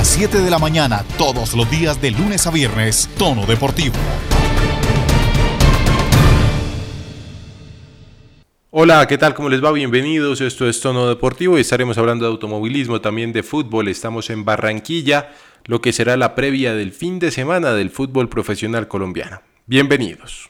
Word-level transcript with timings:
las 0.00 0.08
7 0.08 0.38
de 0.38 0.50
la 0.50 0.58
mañana, 0.58 1.04
todos 1.18 1.52
los 1.52 1.70
días 1.70 2.00
de 2.00 2.10
lunes 2.10 2.46
a 2.46 2.50
viernes, 2.50 3.06
Tono 3.18 3.44
Deportivo. 3.44 3.96
Hola, 8.70 9.06
¿qué 9.06 9.18
tal? 9.18 9.34
¿Cómo 9.34 9.50
les 9.50 9.62
va? 9.62 9.72
Bienvenidos. 9.72 10.40
Esto 10.40 10.66
es 10.66 10.80
Tono 10.80 11.06
Deportivo 11.06 11.58
y 11.58 11.60
estaremos 11.60 11.98
hablando 11.98 12.24
de 12.24 12.30
automovilismo, 12.30 13.02
también 13.02 13.34
de 13.34 13.42
fútbol. 13.42 13.88
Estamos 13.88 14.30
en 14.30 14.46
Barranquilla, 14.46 15.32
lo 15.66 15.82
que 15.82 15.92
será 15.92 16.16
la 16.16 16.34
previa 16.34 16.72
del 16.72 16.92
fin 16.92 17.18
de 17.18 17.30
semana 17.30 17.74
del 17.74 17.90
fútbol 17.90 18.30
profesional 18.30 18.88
colombiano. 18.88 19.42
Bienvenidos. 19.66 20.48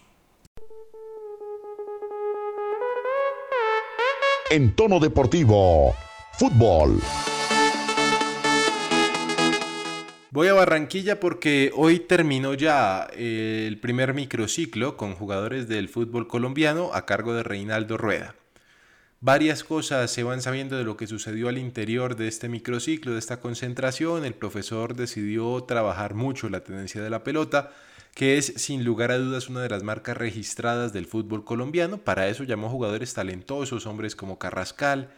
En 4.49 4.77
Tono 4.77 5.01
Deportivo, 5.01 5.97
fútbol. 6.39 7.01
Voy 10.33 10.47
a 10.47 10.55
Barranquilla 10.55 11.19
porque 11.19 11.73
hoy 11.75 11.99
terminó 11.99 12.55
ya 12.55 13.09
eh, 13.15 13.65
el 13.67 13.81
primer 13.81 14.15
microciclo 14.15 14.97
con 14.97 15.17
jugadores 15.17 15.67
del 15.67 15.89
fútbol 15.89 16.29
colombiano 16.29 16.91
a 16.95 17.05
cargo 17.05 17.35
de 17.35 17.43
Reinaldo 17.43 17.99
Rueda. 17.99 18.37
Varias 19.21 19.65
cosas 19.65 20.09
se 20.13 20.23
van 20.23 20.41
sabiendo 20.41 20.79
de 20.79 20.85
lo 20.85 20.97
que 20.97 21.09
sucedió 21.09 21.49
al 21.49 21.59
interior 21.59 22.15
de 22.15 22.29
este 22.29 22.49
microciclo, 22.49 23.13
de 23.13 23.19
esta 23.19 23.41
concentración. 23.41 24.25
El 24.25 24.35
profesor 24.35 24.95
decidió 24.95 25.65
trabajar 25.65 26.15
mucho 26.15 26.49
la 26.49 26.63
tendencia 26.63 27.03
de 27.03 27.11
la 27.11 27.25
pelota, 27.25 27.73
que 28.15 28.39
es 28.39 28.53
sin 28.55 28.85
lugar 28.85 29.11
a 29.11 29.19
dudas 29.19 29.49
una 29.49 29.63
de 29.63 29.69
las 29.69 29.83
marcas 29.83 30.17
registradas 30.17 30.93
del 30.93 31.07
fútbol 31.07 31.45
colombiano. 31.45 31.99
Para 31.99 32.29
eso 32.29 32.45
llamó 32.45 32.69
jugadores 32.69 33.15
talentosos, 33.15 33.85
hombres 33.85 34.15
como 34.15 34.39
Carrascal, 34.39 35.11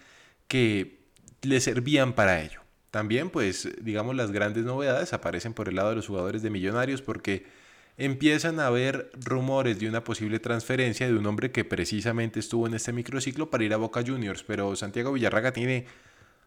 que 0.49 1.01
le 1.43 1.61
servían 1.61 2.15
para 2.15 2.43
ello. 2.43 2.62
También, 2.93 3.31
pues, 3.31 3.71
digamos, 3.81 4.15
las 4.15 4.33
grandes 4.33 4.65
novedades 4.65 5.15
aparecen 5.15 5.55
por 5.55 5.71
el 5.71 5.77
lado 5.77 5.89
de 5.89 5.97
los 5.97 6.07
jugadores 6.07 6.43
de 6.43 6.51
Millonarios 6.51 7.01
porque 7.01 7.47
empiezan 7.97 8.61
a 8.61 8.67
haber 8.67 9.11
rumores 9.15 9.81
de 9.81 9.89
una 9.89 10.05
posible 10.05 10.39
transferencia 10.41 11.07
de 11.07 11.15
un 11.15 11.25
hombre 11.25 11.51
que 11.51 11.65
precisamente 11.65 12.39
estuvo 12.39 12.67
en 12.67 12.75
este 12.75 12.93
microciclo 12.93 13.49
para 13.49 13.65
ir 13.65 13.73
a 13.73 13.79
Boca 13.79 14.05
Juniors, 14.07 14.43
pero 14.43 14.77
Santiago 14.77 15.15
Villarraga 15.15 15.53
tiene 15.53 15.87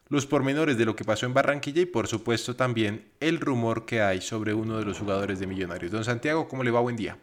los 0.08 0.28
pormenores 0.28 0.78
de 0.78 0.86
lo 0.86 0.96
que 0.96 1.04
pasó 1.04 1.26
en 1.26 1.34
Barranquilla 1.34 1.82
y 1.82 1.88
por 1.88 2.08
supuesto 2.08 2.56
también 2.56 3.10
el 3.20 3.40
rumor 3.40 3.88
que 3.88 4.04
hay 4.04 4.22
sobre 4.22 4.54
uno 4.54 4.78
de 4.78 4.86
los 4.86 5.00
jugadores 5.00 5.40
de 5.40 5.48
Millonarios. 5.48 5.92
Don 5.92 6.06
Santiago, 6.06 6.48
¿cómo 6.48 6.64
le 6.64 6.70
va? 6.70 6.80
Buen 6.80 6.96
día. 6.96 7.18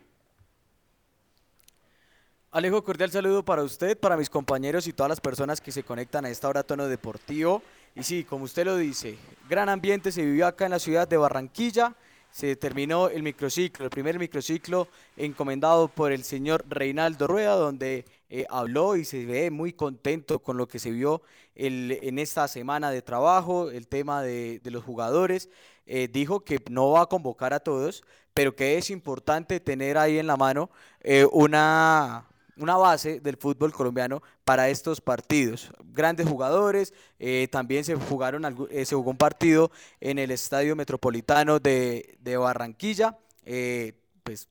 Alejo, 2.50 2.82
cordial 2.82 3.10
saludo 3.10 3.44
para 3.44 3.62
usted, 3.62 3.96
para 3.96 4.16
mis 4.16 4.28
compañeros 4.28 4.86
y 4.88 4.92
todas 4.92 5.08
las 5.08 5.20
personas 5.20 5.60
que 5.60 5.70
se 5.70 5.84
conectan 5.84 6.24
a 6.26 6.28
esta 6.28 6.48
hora 6.48 6.64
tono 6.64 6.88
deportivo. 6.88 7.62
Y 7.94 8.02
sí, 8.02 8.24
como 8.24 8.44
usted 8.44 8.64
lo 8.64 8.76
dice, 8.76 9.18
gran 9.48 9.68
ambiente 9.68 10.12
se 10.12 10.24
vivió 10.24 10.46
acá 10.46 10.64
en 10.64 10.70
la 10.70 10.78
ciudad 10.78 11.06
de 11.06 11.18
Barranquilla. 11.18 11.94
Se 12.30 12.56
terminó 12.56 13.08
el 13.08 13.22
microciclo, 13.22 13.84
el 13.84 13.90
primer 13.90 14.18
microciclo 14.18 14.88
encomendado 15.18 15.88
por 15.88 16.12
el 16.12 16.24
señor 16.24 16.64
Reinaldo 16.66 17.26
Rueda, 17.26 17.54
donde 17.56 18.06
eh, 18.30 18.46
habló 18.48 18.96
y 18.96 19.04
se 19.04 19.26
ve 19.26 19.50
muy 19.50 19.74
contento 19.74 20.38
con 20.38 20.56
lo 20.56 20.66
que 20.66 20.78
se 20.78 20.90
vio 20.90 21.20
en 21.54 22.18
esta 22.18 22.48
semana 22.48 22.90
de 22.90 23.02
trabajo, 23.02 23.70
el 23.70 23.86
tema 23.86 24.22
de, 24.22 24.62
los 24.64 24.82
jugadores. 24.82 25.50
Eh, 25.84 26.08
dijo 26.10 26.40
que 26.40 26.58
no 26.70 26.92
va 26.92 27.02
a 27.02 27.06
convocar 27.06 27.52
a 27.52 27.60
todos, 27.60 28.02
pero 28.32 28.56
que 28.56 28.78
es 28.78 28.88
importante 28.88 29.60
tener 29.60 29.98
ahí 29.98 30.18
en 30.18 30.26
la 30.26 30.38
mano 30.38 30.70
eh, 31.00 31.26
una, 31.30 32.26
una 32.56 32.76
base 32.76 33.20
del 33.20 33.36
fútbol 33.36 33.72
colombiano 33.72 34.22
para 34.44 34.68
estos 34.68 35.00
partidos. 35.00 35.72
Grandes 35.92 36.28
jugadores, 36.28 36.92
eh, 37.18 37.48
también 37.50 37.84
se, 37.84 37.94
jugaron, 37.94 38.68
eh, 38.70 38.84
se 38.84 38.94
jugó 38.94 39.10
un 39.10 39.16
partido 39.16 39.70
en 40.00 40.18
el 40.18 40.30
Estadio 40.30 40.76
Metropolitano 40.76 41.58
de, 41.58 42.18
Barranquilla, 42.38 43.18
eh, 43.44 43.92
pues 44.22 44.48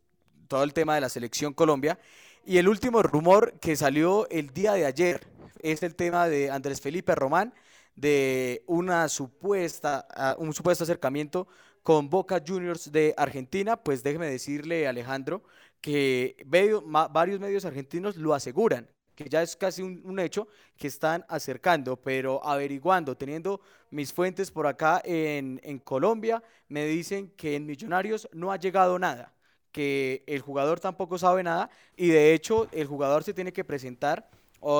todo 0.47 0.63
el 0.63 0.73
tema 0.73 0.95
de 0.95 1.01
la 1.01 1.09
selección 1.09 1.53
Colombia. 1.53 1.99
Y 2.45 2.57
el 2.57 2.67
último 2.67 3.03
rumor 3.03 3.53
que 3.59 3.75
salió 3.75 4.27
el 4.29 4.51
día 4.51 4.73
de 4.73 4.85
ayer 4.85 5.27
es 5.61 5.83
el 5.83 5.95
tema 5.95 6.27
de 6.27 6.49
Andrés 6.49 6.81
Felipe 6.81 7.13
Román, 7.13 7.53
de 7.95 8.63
una 8.67 9.07
supuesta, 9.09 10.07
ah, 10.15 10.35
un 10.39 10.53
supuesto 10.53 10.83
acercamiento 10.83 11.47
con 11.83 12.09
Boca 12.09 12.41
Juniors 12.45 12.91
de 12.91 13.13
Argentina, 13.17 13.75
pues 13.77 14.03
déjeme 14.03 14.27
decirle 14.27 14.87
Alejandro 14.87 15.43
que 15.81 16.37
varios 16.45 17.39
medios 17.39 17.65
argentinos 17.65 18.15
lo 18.15 18.33
aseguran, 18.33 18.87
que 19.15 19.27
ya 19.27 19.41
es 19.41 19.55
casi 19.55 19.81
un, 19.81 20.19
hecho 20.19 20.47
que 20.77 20.87
están 20.87 21.25
acercando, 21.27 21.97
pero 21.97 22.43
averiguando, 22.45 23.17
teniendo 23.17 23.59
mis 23.89 24.13
fuentes 24.13 24.51
por 24.51 24.67
acá 24.67 25.01
en, 25.03 25.79
Colombia, 25.83 26.41
me 26.69 26.85
dicen 26.85 27.31
que 27.35 27.55
en 27.55 27.65
Millonarios 27.65 28.29
no 28.31 28.51
ha 28.51 28.57
llegado 28.57 28.97
nada, 28.99 29.33
que 29.71 30.23
el 30.27 30.41
jugador 30.41 30.79
tampoco 30.79 31.17
sabe 31.17 31.43
nada 31.43 31.69
y 31.95 32.09
de 32.09 32.33
hecho 32.33 32.67
el 32.71 32.87
jugador 32.87 33.23
se 33.23 33.33
tiene 33.33 33.51
que 33.51 33.63
presentar 33.63 34.29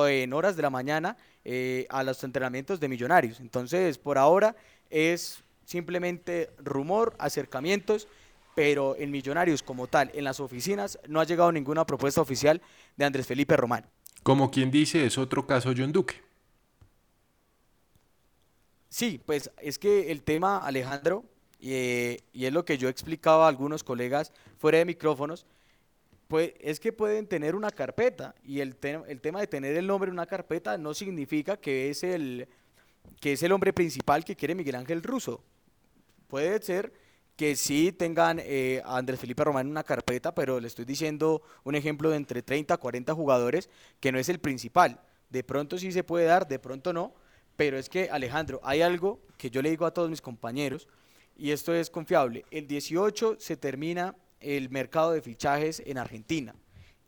en 0.08 0.32
horas 0.32 0.54
de 0.54 0.62
la 0.62 0.70
mañana 0.70 1.16
eh, 1.44 1.86
a 1.90 2.04
los 2.04 2.22
entrenamientos 2.22 2.78
de 2.78 2.88
Millonarios. 2.88 3.40
Entonces, 3.40 3.98
por 3.98 4.16
ahora 4.16 4.54
es 4.90 5.42
simplemente 5.64 6.50
rumor, 6.58 7.14
acercamientos 7.18 8.06
pero 8.54 8.96
en 8.96 9.10
Millonarios 9.10 9.62
como 9.62 9.86
tal, 9.86 10.10
en 10.14 10.24
las 10.24 10.40
oficinas, 10.40 10.98
no 11.08 11.20
ha 11.20 11.24
llegado 11.24 11.52
ninguna 11.52 11.86
propuesta 11.86 12.20
oficial 12.20 12.60
de 12.96 13.04
Andrés 13.04 13.26
Felipe 13.26 13.56
Román. 13.56 13.86
Como 14.22 14.50
quien 14.50 14.70
dice, 14.70 15.04
es 15.04 15.18
otro 15.18 15.46
caso 15.46 15.72
John 15.76 15.92
Duque. 15.92 16.16
Sí, 18.88 19.20
pues 19.24 19.50
es 19.60 19.78
que 19.78 20.12
el 20.12 20.22
tema, 20.22 20.58
Alejandro, 20.58 21.24
eh, 21.60 22.18
y 22.32 22.44
es 22.44 22.52
lo 22.52 22.64
que 22.64 22.76
yo 22.76 22.88
explicaba 22.88 23.46
a 23.46 23.48
algunos 23.48 23.82
colegas 23.82 24.32
fuera 24.58 24.78
de 24.78 24.84
micrófonos, 24.84 25.46
pues 26.28 26.52
es 26.60 26.80
que 26.80 26.92
pueden 26.92 27.26
tener 27.26 27.54
una 27.54 27.70
carpeta 27.70 28.34
y 28.44 28.60
el, 28.60 28.76
el 29.08 29.20
tema 29.20 29.40
de 29.40 29.46
tener 29.46 29.76
el 29.76 29.86
nombre 29.86 30.08
en 30.08 30.14
una 30.14 30.26
carpeta 30.26 30.76
no 30.78 30.94
significa 30.94 31.56
que 31.56 31.90
es 31.90 32.02
el 32.02 32.48
que 33.20 33.32
es 33.32 33.42
el 33.42 33.52
hombre 33.52 33.72
principal 33.72 34.24
que 34.24 34.36
quiere 34.36 34.54
Miguel 34.54 34.74
Ángel 34.74 35.02
Russo. 35.02 35.42
Puede 36.28 36.60
ser 36.62 36.92
que 37.36 37.56
sí 37.56 37.92
tengan 37.92 38.38
eh, 38.40 38.82
a 38.84 38.98
Andrés 38.98 39.18
Felipe 39.18 39.44
Román 39.44 39.66
en 39.66 39.70
una 39.70 39.84
carpeta, 39.84 40.34
pero 40.34 40.60
le 40.60 40.68
estoy 40.68 40.84
diciendo 40.84 41.42
un 41.64 41.74
ejemplo 41.74 42.10
de 42.10 42.16
entre 42.16 42.42
30 42.42 42.74
a 42.74 42.76
40 42.76 43.14
jugadores 43.14 43.70
que 44.00 44.12
no 44.12 44.18
es 44.18 44.28
el 44.28 44.38
principal. 44.38 45.00
De 45.30 45.42
pronto 45.42 45.78
sí 45.78 45.92
se 45.92 46.04
puede 46.04 46.26
dar, 46.26 46.46
de 46.46 46.58
pronto 46.58 46.92
no, 46.92 47.14
pero 47.56 47.78
es 47.78 47.88
que 47.88 48.10
Alejandro, 48.10 48.60
hay 48.62 48.82
algo 48.82 49.20
que 49.38 49.50
yo 49.50 49.62
le 49.62 49.70
digo 49.70 49.86
a 49.86 49.94
todos 49.94 50.10
mis 50.10 50.20
compañeros 50.20 50.88
y 51.36 51.50
esto 51.50 51.74
es 51.74 51.90
confiable. 51.90 52.44
El 52.50 52.66
18 52.66 53.36
se 53.38 53.56
termina 53.56 54.14
el 54.40 54.70
mercado 54.70 55.12
de 55.12 55.22
fichajes 55.22 55.82
en 55.84 55.98
Argentina. 55.98 56.54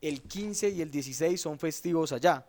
El 0.01 0.21
15 0.21 0.69
y 0.69 0.81
el 0.81 0.91
16 0.91 1.39
son 1.39 1.59
festivos 1.59 2.11
allá. 2.11 2.45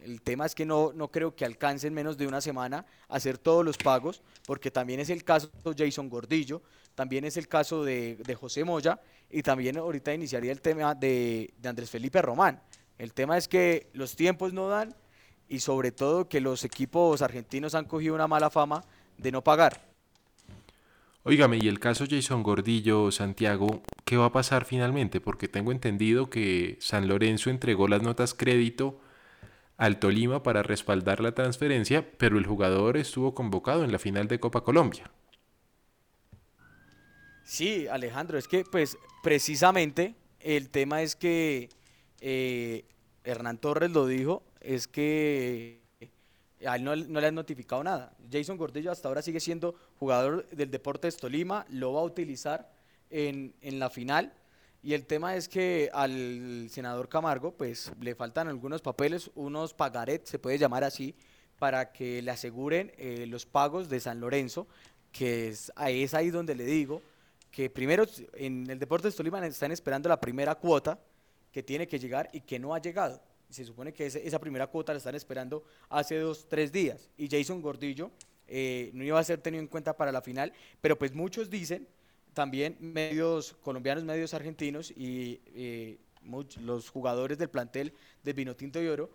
El 0.00 0.22
tema 0.22 0.46
es 0.46 0.54
que 0.54 0.64
no, 0.64 0.92
no 0.92 1.10
creo 1.10 1.34
que 1.34 1.44
alcancen 1.44 1.92
menos 1.92 2.16
de 2.16 2.26
una 2.26 2.40
semana 2.40 2.86
a 3.08 3.16
hacer 3.16 3.38
todos 3.38 3.64
los 3.64 3.76
pagos, 3.76 4.22
porque 4.46 4.70
también 4.70 5.00
es 5.00 5.10
el 5.10 5.24
caso 5.24 5.50
de 5.64 5.86
Jason 5.86 6.08
Gordillo, 6.08 6.62
también 6.98 7.24
es 7.24 7.36
el 7.36 7.46
caso 7.46 7.84
de, 7.84 8.36
José 8.40 8.64
Moya, 8.64 9.00
y 9.30 9.44
también 9.44 9.76
ahorita 9.76 10.12
iniciaría 10.12 10.50
el 10.50 10.60
tema 10.60 10.96
de, 10.96 11.54
Andrés 11.64 11.90
Felipe 11.90 12.20
Román. 12.20 12.60
El 12.98 13.12
tema 13.12 13.38
es 13.38 13.46
que 13.46 13.88
los 13.92 14.16
tiempos 14.16 14.52
no 14.52 14.66
dan 14.66 14.96
y 15.48 15.60
sobre 15.60 15.92
todo 15.92 16.28
que 16.28 16.40
los 16.40 16.64
equipos 16.64 17.22
argentinos 17.22 17.76
han 17.76 17.84
cogido 17.84 18.16
una 18.16 18.26
mala 18.26 18.50
fama 18.50 18.82
de 19.16 19.30
no 19.30 19.44
pagar. 19.44 19.80
Óigame, 21.22 21.60
y 21.62 21.68
el 21.68 21.78
caso 21.78 22.04
Jason 22.10 22.42
Gordillo, 22.42 23.12
Santiago, 23.12 23.80
¿qué 24.04 24.16
va 24.16 24.24
a 24.24 24.32
pasar 24.32 24.64
finalmente? 24.64 25.20
Porque 25.20 25.46
tengo 25.46 25.70
entendido 25.70 26.30
que 26.30 26.78
San 26.80 27.06
Lorenzo 27.06 27.48
entregó 27.48 27.86
las 27.86 28.02
notas 28.02 28.34
crédito 28.34 28.98
al 29.76 30.00
Tolima 30.00 30.42
para 30.42 30.64
respaldar 30.64 31.20
la 31.20 31.30
transferencia, 31.30 32.04
pero 32.18 32.38
el 32.38 32.46
jugador 32.46 32.96
estuvo 32.96 33.36
convocado 33.36 33.84
en 33.84 33.92
la 33.92 34.00
final 34.00 34.26
de 34.26 34.40
Copa 34.40 34.64
Colombia. 34.64 35.12
Sí, 37.48 37.88
Alejandro, 37.88 38.36
es 38.36 38.46
que 38.46 38.62
pues 38.62 38.98
precisamente 39.22 40.14
el 40.38 40.68
tema 40.68 41.00
es 41.00 41.16
que 41.16 41.70
eh, 42.20 42.84
Hernán 43.24 43.56
Torres 43.56 43.90
lo 43.90 44.06
dijo, 44.06 44.42
es 44.60 44.86
que 44.86 45.80
a 46.66 46.76
él 46.76 46.84
no, 46.84 46.94
le 46.94 47.26
han 47.26 47.34
notificado 47.34 47.82
nada. 47.82 48.14
Jason 48.30 48.58
Gordillo 48.58 48.92
hasta 48.92 49.08
ahora 49.08 49.22
sigue 49.22 49.40
siendo 49.40 49.74
jugador 49.98 50.46
del 50.50 50.70
Deportes 50.70 51.16
Tolima, 51.16 51.64
lo 51.70 51.94
va 51.94 52.00
a 52.00 52.04
utilizar 52.04 52.70
en, 53.08 53.54
en 53.62 53.78
la 53.78 53.88
final 53.88 54.34
y 54.82 54.92
el 54.92 55.06
tema 55.06 55.34
es 55.34 55.48
que 55.48 55.88
al 55.94 56.68
senador 56.70 57.08
Camargo, 57.08 57.52
pues 57.52 57.92
le 57.98 58.14
faltan 58.14 58.48
algunos 58.48 58.82
papeles, 58.82 59.30
unos 59.34 59.72
pagaret, 59.72 60.26
se 60.26 60.38
puede 60.38 60.58
llamar 60.58 60.84
así, 60.84 61.14
para 61.58 61.92
que 61.92 62.20
le 62.20 62.30
aseguren 62.30 62.92
eh, 62.98 63.24
los 63.26 63.46
pagos 63.46 63.88
de 63.88 64.00
San 64.00 64.20
Lorenzo, 64.20 64.68
que 65.12 65.48
es, 65.48 65.72
es 65.86 66.12
ahí 66.12 66.28
donde 66.28 66.54
le 66.54 66.66
digo 66.66 67.00
que 67.50 67.70
primero 67.70 68.04
en 68.34 68.68
el 68.70 68.78
Deportes 68.78 69.16
Tolima 69.16 69.44
están 69.46 69.72
esperando 69.72 70.08
la 70.08 70.20
primera 70.20 70.54
cuota 70.54 70.98
que 71.52 71.62
tiene 71.62 71.86
que 71.86 71.98
llegar 71.98 72.28
y 72.32 72.40
que 72.40 72.58
no 72.58 72.74
ha 72.74 72.78
llegado. 72.80 73.20
Se 73.50 73.64
supone 73.64 73.92
que 73.92 74.06
esa 74.06 74.38
primera 74.38 74.66
cuota 74.66 74.92
la 74.92 74.98
están 74.98 75.14
esperando 75.14 75.64
hace 75.88 76.18
dos, 76.18 76.46
tres 76.48 76.70
días. 76.70 77.08
Y 77.16 77.28
Jason 77.28 77.62
Gordillo 77.62 78.10
eh, 78.46 78.90
no 78.92 79.04
iba 79.04 79.18
a 79.18 79.24
ser 79.24 79.40
tenido 79.40 79.62
en 79.62 79.68
cuenta 79.68 79.96
para 79.96 80.12
la 80.12 80.20
final, 80.20 80.52
pero 80.80 80.98
pues 80.98 81.14
muchos 81.14 81.48
dicen, 81.48 81.88
también 82.34 82.76
medios 82.80 83.54
colombianos, 83.62 84.04
medios 84.04 84.34
argentinos 84.34 84.90
y 84.90 85.40
eh, 85.54 85.98
los 86.60 86.90
jugadores 86.90 87.38
del 87.38 87.48
plantel 87.48 87.92
del 88.22 88.34
Vinotinto 88.34 88.82
y 88.82 88.86
Oro, 88.86 89.10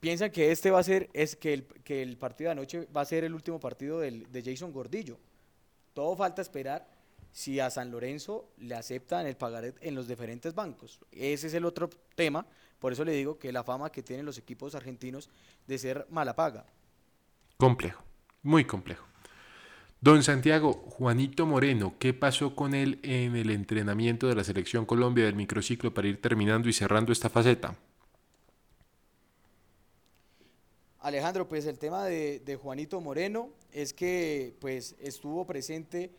piensan 0.00 0.30
que 0.30 0.50
este 0.50 0.70
va 0.70 0.80
a 0.80 0.82
ser, 0.84 1.08
es 1.12 1.36
que 1.36 1.54
el, 1.54 1.64
que 1.64 2.02
el 2.02 2.16
partido 2.16 2.48
de 2.48 2.52
anoche 2.52 2.86
va 2.94 3.02
a 3.02 3.04
ser 3.04 3.24
el 3.24 3.34
último 3.34 3.58
partido 3.60 4.00
del, 4.00 4.30
de 4.30 4.42
Jason 4.42 4.72
Gordillo. 4.72 5.18
Todo 5.94 6.16
falta 6.16 6.42
esperar 6.42 6.86
si 7.32 7.60
a 7.60 7.70
San 7.70 7.90
Lorenzo 7.90 8.50
le 8.58 8.74
aceptan 8.74 9.26
el 9.26 9.36
pagaré 9.36 9.74
en 9.80 9.94
los 9.94 10.08
diferentes 10.08 10.54
bancos. 10.54 11.00
Ese 11.12 11.48
es 11.48 11.54
el 11.54 11.64
otro 11.64 11.90
tema, 12.14 12.46
por 12.78 12.92
eso 12.92 13.04
le 13.04 13.12
digo 13.12 13.38
que 13.38 13.52
la 13.52 13.64
fama 13.64 13.90
que 13.90 14.02
tienen 14.02 14.26
los 14.26 14.38
equipos 14.38 14.74
argentinos 14.74 15.30
de 15.66 15.78
ser 15.78 16.06
mala 16.10 16.34
paga. 16.34 16.66
Complejo, 17.56 18.02
muy 18.42 18.64
complejo. 18.64 19.04
Don 20.00 20.22
Santiago, 20.22 20.74
Juanito 20.74 21.44
Moreno, 21.44 21.94
¿qué 21.98 22.14
pasó 22.14 22.54
con 22.54 22.72
él 22.72 23.00
en 23.02 23.34
el 23.34 23.50
entrenamiento 23.50 24.28
de 24.28 24.36
la 24.36 24.44
Selección 24.44 24.86
Colombia 24.86 25.24
del 25.24 25.34
microciclo 25.34 25.92
para 25.92 26.06
ir 26.06 26.22
terminando 26.22 26.68
y 26.68 26.72
cerrando 26.72 27.10
esta 27.10 27.28
faceta? 27.28 27.74
Alejandro, 31.00 31.48
pues 31.48 31.66
el 31.66 31.78
tema 31.78 32.04
de, 32.04 32.58
Juanito 32.62 33.00
Moreno 33.00 33.50
es 33.72 33.92
que 33.92 34.54
pues 34.60 34.94
estuvo 35.00 35.46
presente 35.46 36.10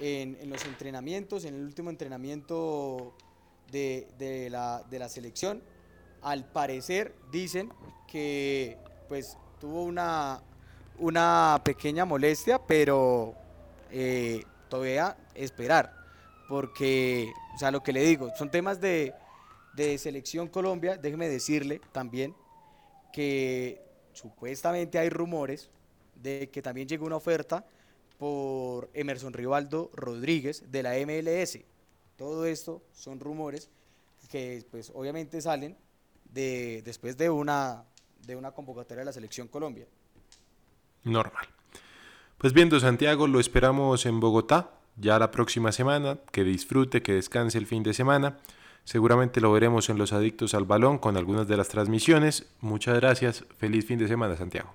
en, 0.00 0.50
los 0.50 0.64
entrenamientos, 0.64 1.44
en 1.44 1.54
el 1.54 1.62
último 1.64 1.90
entrenamiento 1.90 3.14
de, 3.70 4.48
la, 4.50 5.08
selección. 5.08 5.62
Al 6.22 6.44
parecer 6.44 7.14
dicen 7.30 7.72
que 8.06 8.76
pues 9.08 9.36
tuvo 9.60 9.84
una, 9.84 10.42
una 10.98 11.60
pequeña 11.64 12.04
molestia, 12.04 12.58
pero 12.58 13.34
eh, 13.90 14.42
todavía 14.68 15.16
esperar, 15.34 15.94
porque, 16.48 17.32
o 17.54 17.58
sea, 17.58 17.70
lo 17.70 17.82
que 17.82 17.92
le 17.92 18.02
digo, 18.02 18.30
son 18.36 18.50
temas 18.50 18.80
de, 18.80 19.14
de 19.74 19.96
selección 19.98 20.48
Colombia, 20.48 20.96
déjeme 20.96 21.28
decirle 21.28 21.80
también 21.92 22.34
que 23.12 23.80
supuestamente 24.12 24.98
hay 24.98 25.08
rumores 25.08 25.70
de 26.16 26.50
que 26.50 26.60
también 26.60 26.88
llegó 26.88 27.06
una 27.06 27.16
oferta 27.16 27.64
por 28.18 28.90
Emerson 28.94 29.32
Rivaldo 29.32 29.90
Rodríguez 29.94 30.70
de 30.70 30.82
la 30.82 30.94
MLS. 31.06 31.60
Todo 32.16 32.46
esto 32.46 32.82
son 32.92 33.20
rumores 33.20 33.70
que 34.30 34.64
pues 34.70 34.92
obviamente 34.94 35.40
salen 35.40 35.76
de, 36.24 36.82
después 36.84 37.16
de 37.16 37.30
una, 37.30 37.84
de 38.26 38.36
una 38.36 38.50
convocatoria 38.50 39.00
de 39.00 39.06
la 39.06 39.12
Selección 39.12 39.48
Colombia. 39.48 39.86
Normal. 41.04 41.46
Pues 42.36 42.52
viendo 42.52 42.78
Santiago, 42.78 43.26
lo 43.26 43.40
esperamos 43.40 44.04
en 44.06 44.20
Bogotá 44.20 44.70
ya 44.96 45.18
la 45.18 45.30
próxima 45.30 45.72
semana. 45.72 46.18
Que 46.32 46.44
disfrute, 46.44 47.02
que 47.02 47.14
descanse 47.14 47.58
el 47.58 47.66
fin 47.66 47.82
de 47.82 47.94
semana. 47.94 48.38
Seguramente 48.84 49.40
lo 49.40 49.52
veremos 49.52 49.88
en 49.90 49.98
Los 49.98 50.12
Adictos 50.12 50.54
al 50.54 50.64
Balón 50.64 50.98
con 50.98 51.16
algunas 51.16 51.48
de 51.48 51.56
las 51.56 51.68
transmisiones. 51.68 52.46
Muchas 52.60 52.96
gracias. 52.96 53.44
Feliz 53.58 53.86
fin 53.86 53.98
de 53.98 54.08
semana, 54.08 54.36
Santiago. 54.36 54.72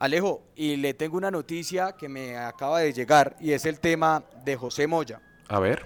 Alejo, 0.00 0.42
y 0.56 0.76
le 0.76 0.94
tengo 0.94 1.18
una 1.18 1.30
noticia 1.30 1.92
que 1.92 2.08
me 2.08 2.34
acaba 2.34 2.80
de 2.80 2.90
llegar 2.90 3.36
y 3.38 3.52
es 3.52 3.66
el 3.66 3.78
tema 3.78 4.24
de 4.46 4.56
José 4.56 4.86
Moya. 4.86 5.20
A 5.46 5.60
ver. 5.60 5.84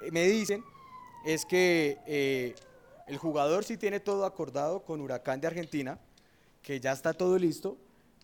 Eh, 0.00 0.12
me 0.12 0.22
dicen 0.28 0.62
es 1.26 1.44
que 1.44 1.98
eh, 2.06 2.54
el 3.08 3.18
jugador 3.18 3.64
sí 3.64 3.76
tiene 3.76 3.98
todo 3.98 4.24
acordado 4.24 4.84
con 4.84 5.00
Huracán 5.00 5.40
de 5.40 5.48
Argentina, 5.48 5.98
que 6.62 6.78
ya 6.78 6.92
está 6.92 7.12
todo 7.14 7.36
listo, 7.36 7.76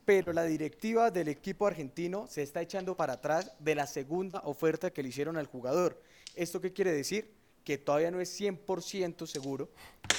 pero 0.05 0.33
la 0.33 0.45
directiva 0.45 1.11
del 1.11 1.27
equipo 1.27 1.67
argentino 1.67 2.29
se 2.29 2.43
está 2.43 2.63
echando 2.63 2.97
para 2.97 3.15
atrás 3.15 3.51
de 3.59 3.75
la 3.75 3.89
segunda 3.89 4.39
oferta 4.45 4.93
que 4.93 5.03
le 5.03 5.09
hicieron 5.09 5.37
al 5.37 5.49
jugador. 5.49 6.01
¿Esto 6.37 6.61
qué 6.61 6.73
quiere 6.73 6.93
decir? 6.93 7.29
Que 7.65 7.77
todavía 7.77 8.13
no 8.13 8.21
es 8.21 8.41
100% 8.41 9.27
seguro 9.27 9.69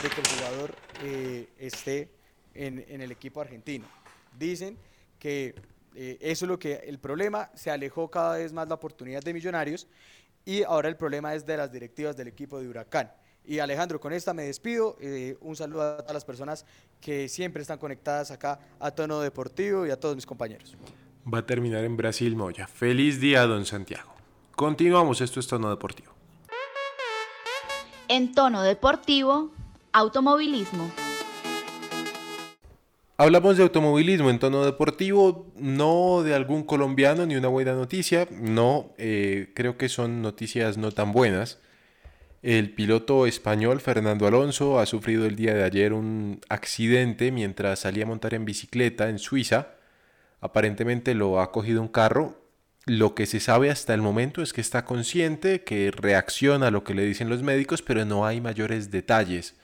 de 0.04 0.10
que 0.10 0.20
el 0.20 0.28
jugador 0.28 0.76
eh, 1.04 1.48
esté 1.58 2.10
en, 2.54 3.02
el 3.02 3.14
equipo 3.14 3.40
argentino. 3.40 3.86
Dicen 4.38 4.78
que 5.20 5.56
eh, 5.96 6.18
eso 6.20 6.46
es 6.46 6.50
lo 6.50 6.60
que 6.60 6.76
el 6.86 7.00
problema, 7.00 7.50
se 7.56 7.72
alejó 7.72 8.10
cada 8.12 8.38
vez 8.38 8.52
más 8.52 8.68
la 8.68 8.76
oportunidad 8.76 9.24
de 9.24 9.34
Millonarios 9.34 9.88
y 10.46 10.64
ahora 10.64 10.90
el 10.90 10.98
problema 10.98 11.34
es 11.34 11.46
de 11.46 11.58
las 11.58 11.72
directivas 11.72 12.16
del 12.16 12.28
equipo 12.28 12.60
de 12.60 12.68
Huracán. 12.68 13.12
Y 13.48 13.60
Alejandro, 13.60 14.00
con 14.00 14.12
esta 14.12 14.34
me 14.34 14.44
despido. 14.44 14.98
Eh, 15.00 15.38
un 15.42 15.56
saludo 15.56 15.84
a 15.84 15.98
todas 15.98 16.14
las 16.14 16.26
personas 16.26 16.66
que 17.00 17.30
siempre 17.30 17.62
están 17.62 17.78
conectadas 17.78 18.32
acá 18.32 18.60
a 18.80 18.92
Tono 18.92 19.20
Deportivo 19.20 19.86
y 19.86 19.92
a 19.92 20.00
todos 20.00 20.16
mis 20.16 20.26
compañeros. 20.26 20.76
Va 21.32 21.40
a 21.40 21.46
terminar 21.46 21.84
en 21.84 21.96
Brasil, 21.96 22.36
Moya. 22.36 22.68
Feliz 22.68 23.20
día, 23.20 23.46
don 23.46 23.66
Santiago. 23.66 24.14
Continuamos, 24.56 25.22
esto 25.22 25.40
es 25.40 25.48
Tono 25.48 25.70
Deportivo. 25.70 26.14
En 28.08 28.34
Tono 28.34 28.62
Deportivo, 28.62 29.52
automovilismo. 29.92 31.05
Hablamos 33.18 33.56
de 33.56 33.64
automovilismo 33.64 34.30
en 34.30 34.40
tono 34.40 34.66
deportivo, 34.66 35.52
no 35.58 36.22
de 36.24 36.36
algún 36.36 36.64
colombiano 36.64 37.26
ni 37.26 37.36
una 37.36 37.48
buena 37.48 37.74
noticia, 37.74 38.28
no, 38.30 38.94
eh, 38.98 39.52
creo 39.56 39.78
que 39.78 39.88
son 39.88 40.22
noticias 40.22 40.78
no 40.78 40.92
tan 40.92 41.14
buenas. 41.14 41.60
El 42.42 42.72
piloto 42.74 43.26
español 43.26 43.80
Fernando 43.80 44.28
Alonso 44.28 44.80
ha 44.80 44.86
sufrido 44.86 45.26
el 45.26 45.36
día 45.36 45.54
de 45.54 45.64
ayer 45.64 45.94
un 45.94 46.42
accidente 46.50 47.32
mientras 47.32 47.80
salía 47.80 48.04
a 48.04 48.08
montar 48.08 48.34
en 48.34 48.46
bicicleta 48.46 49.10
en 49.10 49.18
Suiza. 49.18 49.70
Aparentemente 50.42 51.16
lo 51.16 51.40
ha 51.40 51.52
cogido 51.52 51.82
un 51.82 51.88
carro 51.88 52.46
lo 52.86 53.16
que 53.16 53.26
se 53.26 53.40
sabe 53.40 53.72
hasta 53.72 53.96
el 53.96 54.04
momento 54.04 54.44
es 54.44 54.54
que 54.54 54.62
está 54.62 54.86
consciente, 54.86 55.64
que 55.64 55.90
reacciona 55.90 56.68
a 56.68 56.72
lo 56.72 56.84
que 56.84 56.94
le 56.94 57.04
dicen 57.04 57.30
los 57.30 57.42
médicos, 57.42 57.82
pero 57.82 58.06
no 58.06 58.28
hay 58.28 58.42
mayores 58.42 58.92
detalles. 58.92 59.56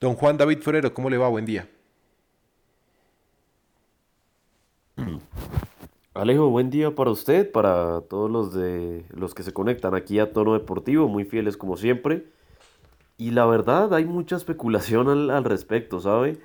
Don 0.00 0.14
Juan 0.14 0.36
David 0.36 0.58
Forero, 0.60 0.92
¿cómo 0.92 1.08
le 1.08 1.18
va? 1.18 1.28
Buen 1.28 1.46
día. 1.46 1.68
Alejo, 6.14 6.48
buen 6.50 6.70
día 6.70 6.94
para 6.94 7.10
usted, 7.10 7.50
para 7.52 8.00
todos 8.02 8.30
los 8.30 8.52
de 8.52 9.04
los 9.14 9.34
que 9.34 9.42
se 9.42 9.52
conectan 9.52 9.94
aquí 9.94 10.18
a 10.18 10.32
Tono 10.32 10.54
Deportivo, 10.54 11.08
muy 11.08 11.24
fieles 11.24 11.56
como 11.56 11.76
siempre. 11.76 12.26
Y 13.16 13.32
la 13.32 13.46
verdad, 13.46 13.94
hay 13.94 14.04
mucha 14.04 14.36
especulación 14.36 15.08
al, 15.08 15.30
al 15.30 15.44
respecto, 15.44 16.00
¿sabe? 16.00 16.38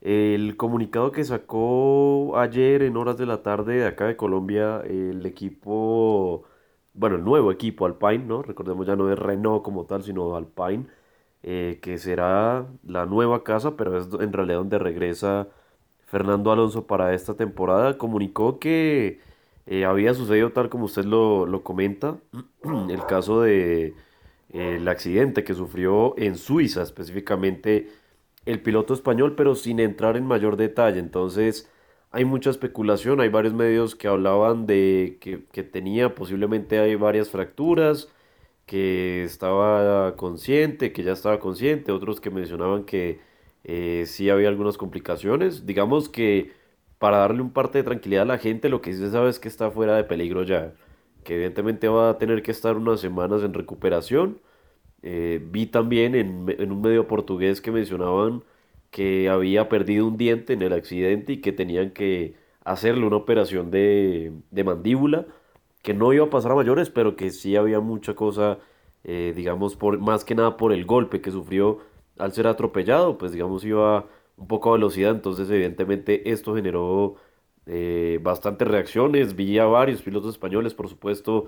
El 0.00 0.56
comunicado 0.56 1.12
que 1.12 1.24
sacó 1.24 2.38
ayer 2.38 2.82
en 2.82 2.96
horas 2.96 3.18
de 3.18 3.26
la 3.26 3.42
tarde 3.42 3.76
de 3.78 3.86
acá 3.86 4.06
de 4.06 4.16
Colombia 4.16 4.82
el 4.86 5.26
equipo, 5.26 6.44
bueno, 6.94 7.16
el 7.16 7.24
nuevo 7.24 7.52
equipo 7.52 7.86
Alpine, 7.86 8.24
¿no? 8.24 8.42
Recordemos 8.42 8.86
ya 8.86 8.96
no 8.96 9.12
es 9.12 9.18
Renault 9.18 9.62
como 9.62 9.86
tal, 9.86 10.02
sino 10.02 10.36
Alpine, 10.36 10.86
eh, 11.42 11.78
que 11.82 11.98
será 11.98 12.66
la 12.84 13.06
nueva 13.06 13.44
casa, 13.44 13.76
pero 13.76 13.98
es 13.98 14.08
en 14.20 14.32
realidad 14.32 14.58
donde 14.58 14.78
regresa 14.78 15.48
Fernando 16.08 16.50
Alonso 16.50 16.86
para 16.86 17.14
esta 17.14 17.34
temporada. 17.34 17.98
Comunicó 17.98 18.58
que 18.58 19.20
eh, 19.66 19.84
había 19.84 20.14
sucedido 20.14 20.52
tal 20.52 20.70
como 20.70 20.86
usted 20.86 21.04
lo, 21.04 21.46
lo 21.46 21.62
comenta, 21.62 22.16
el 22.90 23.04
caso 23.06 23.42
de 23.42 23.94
eh, 24.52 24.76
el 24.76 24.88
accidente 24.88 25.44
que 25.44 25.54
sufrió 25.54 26.14
en 26.18 26.36
Suiza, 26.36 26.82
específicamente 26.82 27.90
el 28.46 28.62
piloto 28.62 28.94
español, 28.94 29.34
pero 29.36 29.54
sin 29.54 29.80
entrar 29.80 30.16
en 30.16 30.26
mayor 30.26 30.56
detalle. 30.56 30.98
Entonces 30.98 31.70
hay 32.10 32.24
mucha 32.24 32.50
especulación, 32.50 33.20
hay 33.20 33.28
varios 33.28 33.54
medios 33.54 33.94
que 33.94 34.08
hablaban 34.08 34.66
de 34.66 35.18
que, 35.20 35.62
tenía 35.62 36.14
posiblemente 36.14 36.78
hay 36.78 36.94
varias 36.96 37.30
fracturas, 37.30 38.08
que 38.66 39.24
estaba 39.24 40.16
consciente, 40.16 40.92
que 40.92 41.02
ya 41.02 41.12
estaba 41.12 41.40
consciente, 41.40 41.92
otros 41.92 42.20
que 42.20 42.30
mencionaban 42.30 42.84
que 42.84 43.20
eh, 43.68 44.04
sí 44.06 44.30
había 44.30 44.48
algunas 44.48 44.78
complicaciones. 44.78 45.66
Digamos 45.66 46.08
que 46.08 46.52
para 46.98 47.18
darle 47.18 47.42
un 47.42 47.52
parte 47.52 47.78
de 47.78 47.84
tranquilidad 47.84 48.22
a 48.22 48.26
la 48.26 48.38
gente, 48.38 48.68
lo 48.68 48.80
que 48.82 48.92
sí 48.92 48.98
se 48.98 49.10
sabe 49.10 49.30
es 49.30 49.38
que 49.38 49.48
está 49.48 49.70
fuera 49.70 49.96
de 49.96 50.04
peligro 50.04 50.42
ya, 50.42 50.74
que 51.24 51.34
evidentemente 51.36 51.88
va 51.88 52.10
a 52.10 52.18
tener 52.18 52.42
que 52.42 52.50
estar 52.50 52.76
unas 52.76 53.00
semanas 53.00 53.42
en 53.44 53.54
recuperación 53.54 54.40
eh, 55.02 55.40
vi 55.50 55.66
también 55.66 56.14
en, 56.14 56.72
un 56.72 56.80
medio 56.80 57.06
portugués 57.06 57.60
que 57.60 57.70
mencionaban 57.70 58.42
que 58.90 59.28
había 59.28 59.68
perdido 59.68 60.06
un 60.06 60.16
diente 60.16 60.54
en 60.54 60.62
el 60.62 60.72
accidente 60.72 61.34
y 61.34 61.40
que 61.40 61.52
tenían 61.52 61.92
que 61.92 62.34
hacerle 62.64 63.06
una 63.06 63.16
operación 63.16 63.70
de, 63.70 64.32
mandíbula, 64.64 65.26
que 65.82 65.94
no 65.94 66.12
iba 66.12 66.26
a 66.26 66.30
pasar 66.30 66.52
a 66.52 66.54
mayores, 66.56 66.90
pero 66.90 67.16
que 67.16 67.30
sí 67.30 67.56
había 67.56 67.80
mucha 67.80 68.14
cosa, 68.14 68.58
eh, 69.04 69.32
digamos, 69.36 69.76
por, 69.76 69.98
más 69.98 70.24
que 70.24 70.34
nada 70.34 70.56
por 70.56 70.72
el 70.72 70.84
golpe 70.84 71.20
que 71.20 71.30
sufrió 71.30 71.80
al 72.18 72.32
ser 72.32 72.46
atropellado, 72.46 73.18
pues 73.18 73.32
digamos 73.32 73.64
iba 73.64 74.06
un 74.36 74.46
poco 74.46 74.70
a 74.70 74.72
velocidad, 74.74 75.12
entonces 75.12 75.50
evidentemente 75.50 76.30
esto 76.30 76.54
generó 76.54 77.16
eh, 77.66 78.18
bastantes 78.22 78.68
reacciones, 78.68 79.36
vi 79.36 79.58
a 79.58 79.66
varios 79.66 80.02
pilotos 80.02 80.32
españoles, 80.34 80.74
por 80.74 80.88
supuesto, 80.88 81.46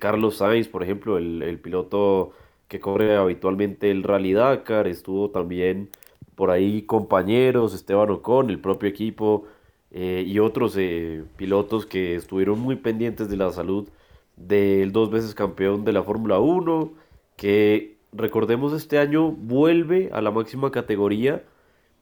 Carlos 0.00 0.36
Sainz, 0.38 0.68
por 0.68 0.82
ejemplo, 0.82 1.16
el, 1.16 1.42
el 1.42 1.58
piloto 1.58 2.32
que 2.68 2.80
corre 2.80 3.16
habitualmente 3.16 3.90
el 3.90 4.02
Rally 4.02 4.32
Dakar, 4.34 4.86
estuvo 4.86 5.30
también 5.30 5.88
por 6.34 6.50
ahí 6.50 6.82
compañeros, 6.82 7.74
Esteban 7.74 8.10
Ocon, 8.10 8.50
el 8.50 8.60
propio 8.60 8.88
equipo, 8.88 9.46
eh, 9.90 10.24
y 10.26 10.38
otros 10.38 10.74
eh, 10.78 11.24
pilotos 11.36 11.84
que 11.84 12.14
estuvieron 12.14 12.58
muy 12.58 12.76
pendientes 12.76 13.28
de 13.28 13.36
la 13.36 13.52
salud 13.52 13.88
del 14.36 14.90
dos 14.92 15.10
veces 15.10 15.34
campeón 15.34 15.84
de 15.84 15.92
la 15.92 16.02
Fórmula 16.02 16.38
1, 16.40 16.94
que 17.36 17.98
recordemos 18.12 18.72
este 18.72 18.98
año 18.98 19.30
vuelve 19.30 20.10
a 20.12 20.20
la 20.20 20.30
máxima 20.30 20.70
categoría 20.70 21.42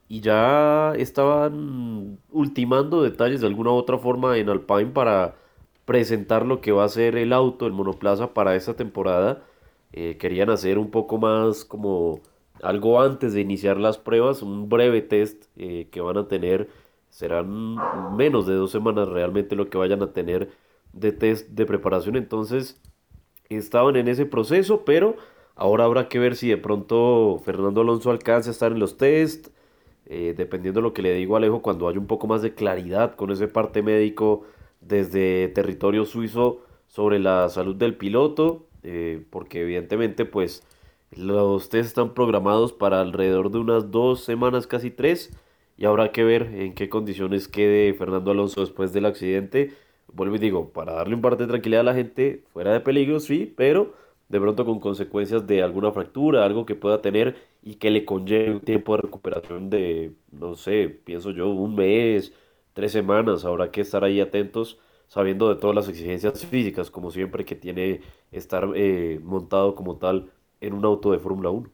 y 0.09 0.21
ya 0.21 0.93
estaban 0.97 2.19
ultimando 2.31 3.02
detalles 3.02 3.40
de 3.40 3.47
alguna 3.47 3.71
u 3.71 3.75
otra 3.75 3.99
forma 3.99 4.37
en 4.38 4.49
Alpine 4.50 4.87
para 4.87 5.37
presentar 5.85 6.45
lo 6.45 6.61
que 6.61 6.73
va 6.73 6.85
a 6.85 6.88
ser 6.88 7.17
el 7.17 7.33
auto, 7.33 7.67
el 7.67 7.73
monoplaza 7.73 8.35
para 8.35 8.57
esta 8.57 8.75
temporada. 8.75 9.45
Eh, 9.93 10.17
querían 10.19 10.50
hacer 10.50 10.79
un 10.79 10.90
poco 10.90 11.19
más 11.19 11.64
como 11.64 12.21
algo 12.62 13.00
antes 13.00 13.33
de 13.33 13.40
iniciar 13.40 13.79
las 13.79 13.99
pruebas, 13.99 14.43
un 14.43 14.69
breve 14.69 15.00
test 15.00 15.45
eh, 15.57 15.88
que 15.90 16.00
van 16.00 16.17
a 16.19 16.29
tener, 16.29 16.69
serán 17.09 17.76
menos 18.17 18.47
de 18.47 18.55
dos 18.55 18.71
semanas 18.71 19.09
realmente 19.09 19.57
lo 19.57 19.71
que 19.71 19.79
vayan 19.79 20.02
a 20.02 20.12
tener 20.12 20.50
de 20.93 21.12
test 21.12 21.49
de 21.50 21.67
preparación, 21.67 22.17
entonces 22.17 22.81
estaban 23.49 23.97
en 23.97 24.09
ese 24.09 24.26
proceso, 24.26 24.85
pero 24.85 25.17
ahora 25.61 25.85
habrá 25.85 26.09
que 26.09 26.19
ver 26.19 26.37
si 26.37 26.49
de 26.49 26.57
pronto 26.57 27.40
Fernando 27.45 27.83
Alonso 27.83 28.11
alcanza 28.11 28.49
a 28.49 28.52
estar 28.52 28.73
en 28.73 28.79
los 28.79 28.97
test, 28.97 29.49
eh, 30.07 30.35
dependiendo 30.37 30.81
de 30.81 30.85
lo 30.85 30.95
que 30.95 31.02
le 31.02 31.14
digo 31.14 31.35
a 31.35 31.38
Alejo, 31.38 31.61
cuando 31.61 31.87
haya 31.87 31.99
un 31.99 32.07
poco 32.07 32.26
más 32.26 32.40
de 32.40 32.55
claridad 32.55 33.14
con 33.14 33.31
ese 33.31 33.47
parte 33.47 33.83
médico 33.83 34.45
desde 34.81 35.49
territorio 35.49 36.07
suizo 36.07 36.62
sobre 36.88 37.19
la 37.19 37.49
salud 37.50 37.76
del 37.76 37.95
piloto, 37.95 38.67
eh, 38.83 39.23
porque 39.29 39.61
evidentemente 39.61 40.25
pues 40.25 40.67
los 41.11 41.69
test 41.69 41.88
están 41.88 42.14
programados 42.14 42.73
para 42.73 43.02
alrededor 43.02 43.50
de 43.50 43.59
unas 43.59 43.90
dos 43.90 44.25
semanas, 44.25 44.67
casi 44.67 44.90
tres, 44.90 45.31
y 45.76 45.85
habrá 45.85 46.11
que 46.11 46.25
ver 46.25 46.55
en 46.55 46.75
qué 46.75 46.88
condiciones 46.88 47.49
quede 47.49 47.93
Fernando 47.93 48.31
Alonso 48.31 48.62
después 48.62 48.95
del 48.95 49.05
accidente. 49.05 49.73
Vuelvo 50.12 50.37
y 50.37 50.38
digo, 50.38 50.71
para 50.71 50.95
darle 50.95 51.14
un 51.14 51.21
par 51.21 51.37
de 51.37 51.47
tranquilidad 51.47 51.83
a 51.83 51.85
la 51.85 51.95
gente, 51.95 52.45
fuera 52.52 52.73
de 52.73 52.81
peligro, 52.81 53.21
sí, 53.21 53.52
pero 53.57 53.93
de 54.30 54.40
pronto 54.40 54.64
con 54.64 54.78
consecuencias 54.78 55.44
de 55.49 55.60
alguna 55.60 55.90
fractura, 55.90 56.44
algo 56.44 56.64
que 56.64 56.76
pueda 56.76 57.02
tener 57.02 57.37
y 57.64 57.75
que 57.75 57.90
le 57.90 58.04
conlleve 58.04 58.52
un 58.52 58.60
tiempo 58.60 58.94
de 58.94 59.02
recuperación 59.02 59.68
de, 59.70 60.12
no 60.30 60.54
sé, 60.54 60.88
pienso 60.88 61.32
yo, 61.32 61.49
un 61.49 61.75
mes, 61.75 62.32
tres 62.72 62.92
semanas. 62.92 63.44
Habrá 63.44 63.72
que 63.72 63.80
estar 63.80 64.04
ahí 64.04 64.20
atentos, 64.20 64.78
sabiendo 65.08 65.52
de 65.52 65.60
todas 65.60 65.75
las 65.75 65.88
exigencias 65.88 66.46
físicas, 66.46 66.92
como 66.92 67.10
siempre, 67.10 67.44
que 67.44 67.56
tiene 67.56 68.02
estar 68.30 68.68
eh, 68.76 69.18
montado 69.20 69.75
como 69.75 69.96
tal 69.96 70.30
en 70.60 70.75
un 70.75 70.84
auto 70.84 71.10
de 71.10 71.18
Fórmula 71.18 71.50
1. 71.50 71.68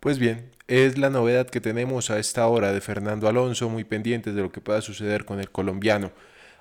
Pues 0.00 0.18
bien, 0.18 0.50
es 0.66 0.98
la 0.98 1.08
novedad 1.08 1.48
que 1.48 1.62
tenemos 1.62 2.10
a 2.10 2.18
esta 2.18 2.46
hora 2.46 2.74
de 2.74 2.82
Fernando 2.82 3.26
Alonso, 3.26 3.70
muy 3.70 3.84
pendientes 3.84 4.34
de 4.34 4.42
lo 4.42 4.52
que 4.52 4.60
pueda 4.60 4.82
suceder 4.82 5.24
con 5.24 5.40
el 5.40 5.50
colombiano. 5.50 6.10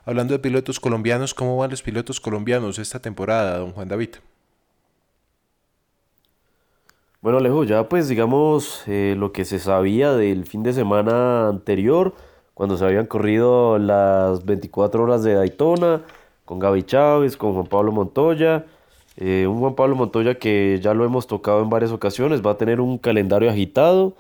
Hablando 0.06 0.34
de 0.34 0.40
pilotos 0.40 0.80
colombianos, 0.80 1.34
¿cómo 1.34 1.58
van 1.58 1.72
los 1.72 1.82
pilotos 1.82 2.22
colombianos 2.22 2.80
esta 2.80 3.02
temporada, 3.02 3.58
don 3.58 3.74
Juan 3.74 3.90
David? 3.90 4.12
Bueno, 7.28 7.40
Alejo, 7.40 7.66
ya 7.66 7.90
pues 7.90 8.08
digamos 8.08 8.84
eh, 8.88 9.14
lo 9.18 9.34
que 9.34 9.44
se 9.44 9.60
sabía 9.60 10.14
del 10.14 10.46
fin 10.46 10.64
de 10.64 10.72
semana 10.72 11.50
anterior, 11.50 12.14
cuando 12.54 12.78
se 12.78 12.86
habían 12.86 13.06
corrido 13.06 13.78
las 13.80 14.46
24 14.46 15.04
horas 15.04 15.24
de 15.26 15.34
Daytona, 15.34 16.04
con 16.46 16.58
Gaby 16.60 16.84
Chávez, 16.84 17.36
con 17.36 17.52
Juan 17.52 17.66
Pablo 17.66 17.92
Montoya. 17.92 18.64
Eh, 19.18 19.46
un 19.46 19.60
Juan 19.60 19.76
Pablo 19.76 19.98
Montoya 19.98 20.36
que 20.36 20.80
ya 20.82 20.94
lo 20.94 21.04
hemos 21.04 21.28
tocado 21.28 21.62
en 21.62 21.70
varias 21.70 21.92
ocasiones, 21.92 22.42
va 22.42 22.52
a 22.52 22.58
tener 22.58 22.80
un 22.80 22.98
calendario 22.98 23.50
agitado, 23.50 24.16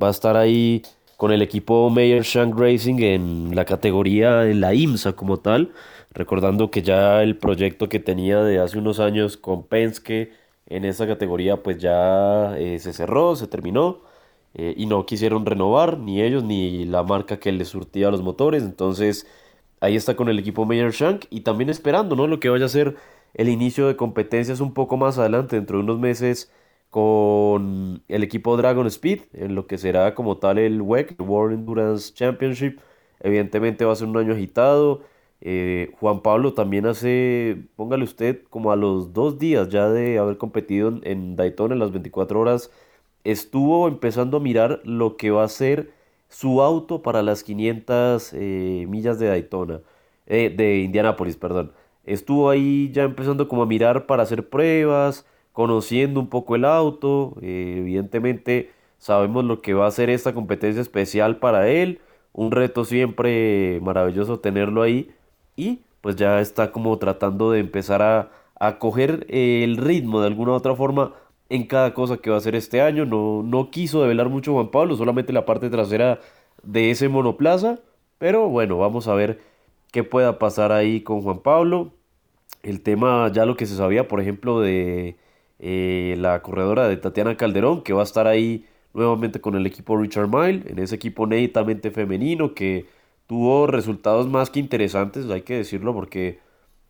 va 0.00 0.06
a 0.06 0.12
estar 0.12 0.36
ahí 0.36 0.82
con 1.16 1.32
el 1.32 1.42
equipo 1.42 1.90
Mayer 1.90 2.22
Shank 2.22 2.56
Racing 2.56 3.00
en 3.00 3.56
la 3.56 3.64
categoría, 3.64 4.48
en 4.48 4.60
la 4.60 4.74
IMSA 4.74 5.14
como 5.14 5.38
tal, 5.38 5.72
recordando 6.12 6.70
que 6.70 6.82
ya 6.82 7.20
el 7.24 7.36
proyecto 7.36 7.88
que 7.88 7.98
tenía 7.98 8.44
de 8.44 8.60
hace 8.60 8.78
unos 8.78 9.00
años 9.00 9.36
con 9.36 9.64
Penske 9.64 10.43
en 10.66 10.84
esa 10.84 11.06
categoría 11.06 11.62
pues 11.62 11.78
ya 11.78 12.56
eh, 12.58 12.78
se 12.78 12.92
cerró, 12.92 13.36
se 13.36 13.46
terminó 13.46 14.02
eh, 14.54 14.74
y 14.76 14.86
no 14.86 15.06
quisieron 15.06 15.46
renovar 15.46 15.98
ni 15.98 16.22
ellos 16.22 16.44
ni 16.44 16.84
la 16.84 17.02
marca 17.02 17.38
que 17.38 17.52
les 17.52 17.68
surtía 17.68 18.10
los 18.10 18.22
motores, 18.22 18.62
entonces 18.62 19.26
ahí 19.80 19.96
está 19.96 20.16
con 20.16 20.28
el 20.28 20.38
equipo 20.38 20.64
Mayer 20.64 20.92
Shank 20.92 21.26
y 21.30 21.40
también 21.42 21.70
esperando 21.70 22.16
¿no? 22.16 22.26
lo 22.26 22.40
que 22.40 22.48
vaya 22.48 22.66
a 22.66 22.68
ser 22.68 22.96
el 23.34 23.48
inicio 23.48 23.88
de 23.88 23.96
competencias 23.96 24.60
un 24.60 24.74
poco 24.74 24.96
más 24.96 25.18
adelante, 25.18 25.56
dentro 25.56 25.78
de 25.78 25.84
unos 25.84 25.98
meses 25.98 26.52
con 26.90 28.04
el 28.08 28.22
equipo 28.22 28.56
Dragon 28.56 28.86
Speed, 28.86 29.22
en 29.32 29.56
lo 29.56 29.66
que 29.66 29.78
será 29.78 30.14
como 30.14 30.38
tal 30.38 30.58
el 30.58 30.80
WEC, 30.80 31.16
World 31.20 31.58
Endurance 31.58 32.14
Championship. 32.14 32.78
Evidentemente 33.20 33.84
va 33.84 33.92
a 33.92 33.96
ser 33.96 34.06
un 34.06 34.16
año 34.16 34.32
agitado. 34.32 35.02
Eh, 35.44 35.92
Juan 36.00 36.22
Pablo 36.22 36.54
también 36.54 36.86
hace, 36.86 37.58
póngale 37.76 38.04
usted, 38.04 38.42
como 38.50 38.72
a 38.72 38.76
los 38.76 39.12
dos 39.12 39.38
días 39.38 39.68
ya 39.68 39.88
de 39.90 40.18
haber 40.18 40.38
competido 40.38 41.00
en, 41.02 41.36
Daytona 41.36 41.74
en 41.74 41.80
las 41.80 41.92
24 41.92 42.40
horas, 42.40 42.70
estuvo 43.24 43.88
empezando 43.88 44.38
a 44.38 44.40
mirar 44.40 44.80
lo 44.84 45.16
que 45.16 45.30
va 45.30 45.44
a 45.44 45.48
ser 45.48 45.92
su 46.28 46.62
auto 46.62 47.02
para 47.02 47.22
las 47.22 47.44
500 47.44 48.32
eh, 48.34 48.86
millas 48.88 49.18
de 49.18 49.28
Daytona, 49.28 49.80
eh, 50.26 50.52
de 50.54 50.78
Indianápolis, 50.80 51.36
perdón. 51.36 51.72
Estuvo 52.04 52.50
ahí 52.50 52.90
ya 52.92 53.04
empezando 53.04 53.48
como 53.48 53.62
a 53.62 53.66
mirar 53.66 54.06
para 54.06 54.22
hacer 54.24 54.48
pruebas, 54.48 55.26
conociendo 55.52 56.20
un 56.20 56.28
poco 56.28 56.56
el 56.56 56.64
auto. 56.64 57.36
Eh, 57.40 57.76
evidentemente 57.78 58.70
sabemos 58.98 59.44
lo 59.44 59.62
que 59.62 59.74
va 59.74 59.86
a 59.86 59.90
ser 59.90 60.10
esta 60.10 60.34
competencia 60.34 60.82
especial 60.82 61.38
para 61.38 61.68
él. 61.68 62.00
Un 62.32 62.50
reto 62.50 62.84
siempre 62.84 63.80
maravilloso 63.82 64.40
tenerlo 64.40 64.82
ahí. 64.82 65.10
Y 65.56 65.80
pues 66.00 66.16
ya 66.16 66.40
está 66.40 66.72
como 66.72 66.98
tratando 66.98 67.50
de 67.50 67.60
empezar 67.60 68.02
a, 68.02 68.30
a 68.58 68.78
coger 68.78 69.26
el 69.28 69.76
ritmo 69.76 70.20
de 70.20 70.26
alguna 70.26 70.52
u 70.52 70.54
otra 70.54 70.74
forma 70.74 71.14
en 71.48 71.66
cada 71.66 71.94
cosa 71.94 72.16
que 72.18 72.30
va 72.30 72.36
a 72.36 72.38
hacer 72.38 72.54
este 72.54 72.80
año. 72.80 73.06
No, 73.06 73.42
no 73.42 73.70
quiso 73.70 74.02
develar 74.02 74.28
mucho 74.28 74.52
Juan 74.52 74.70
Pablo, 74.70 74.96
solamente 74.96 75.32
la 75.32 75.46
parte 75.46 75.70
trasera 75.70 76.20
de 76.62 76.90
ese 76.90 77.08
monoplaza. 77.08 77.78
Pero 78.18 78.48
bueno, 78.48 78.78
vamos 78.78 79.08
a 79.08 79.14
ver 79.14 79.40
qué 79.92 80.04
pueda 80.04 80.38
pasar 80.38 80.72
ahí 80.72 81.02
con 81.02 81.22
Juan 81.22 81.40
Pablo. 81.40 81.92
El 82.62 82.80
tema, 82.82 83.30
ya 83.32 83.46
lo 83.46 83.56
que 83.56 83.66
se 83.66 83.76
sabía, 83.76 84.08
por 84.08 84.20
ejemplo, 84.20 84.60
de 84.60 85.16
eh, 85.58 86.16
la 86.18 86.42
corredora 86.42 86.88
de 86.88 86.96
Tatiana 86.96 87.36
Calderón, 87.36 87.82
que 87.82 87.92
va 87.92 88.00
a 88.00 88.04
estar 88.04 88.26
ahí 88.26 88.66
nuevamente 88.94 89.40
con 89.40 89.54
el 89.56 89.66
equipo 89.66 89.96
Richard 89.96 90.28
Mile, 90.28 90.62
en 90.66 90.78
ese 90.78 90.94
equipo 90.94 91.26
netamente 91.26 91.90
femenino, 91.90 92.54
que 92.54 92.86
tuvo 93.26 93.66
resultados 93.66 94.28
más 94.28 94.50
que 94.50 94.60
interesantes, 94.60 95.28
hay 95.30 95.42
que 95.42 95.56
decirlo, 95.56 95.94
porque 95.94 96.40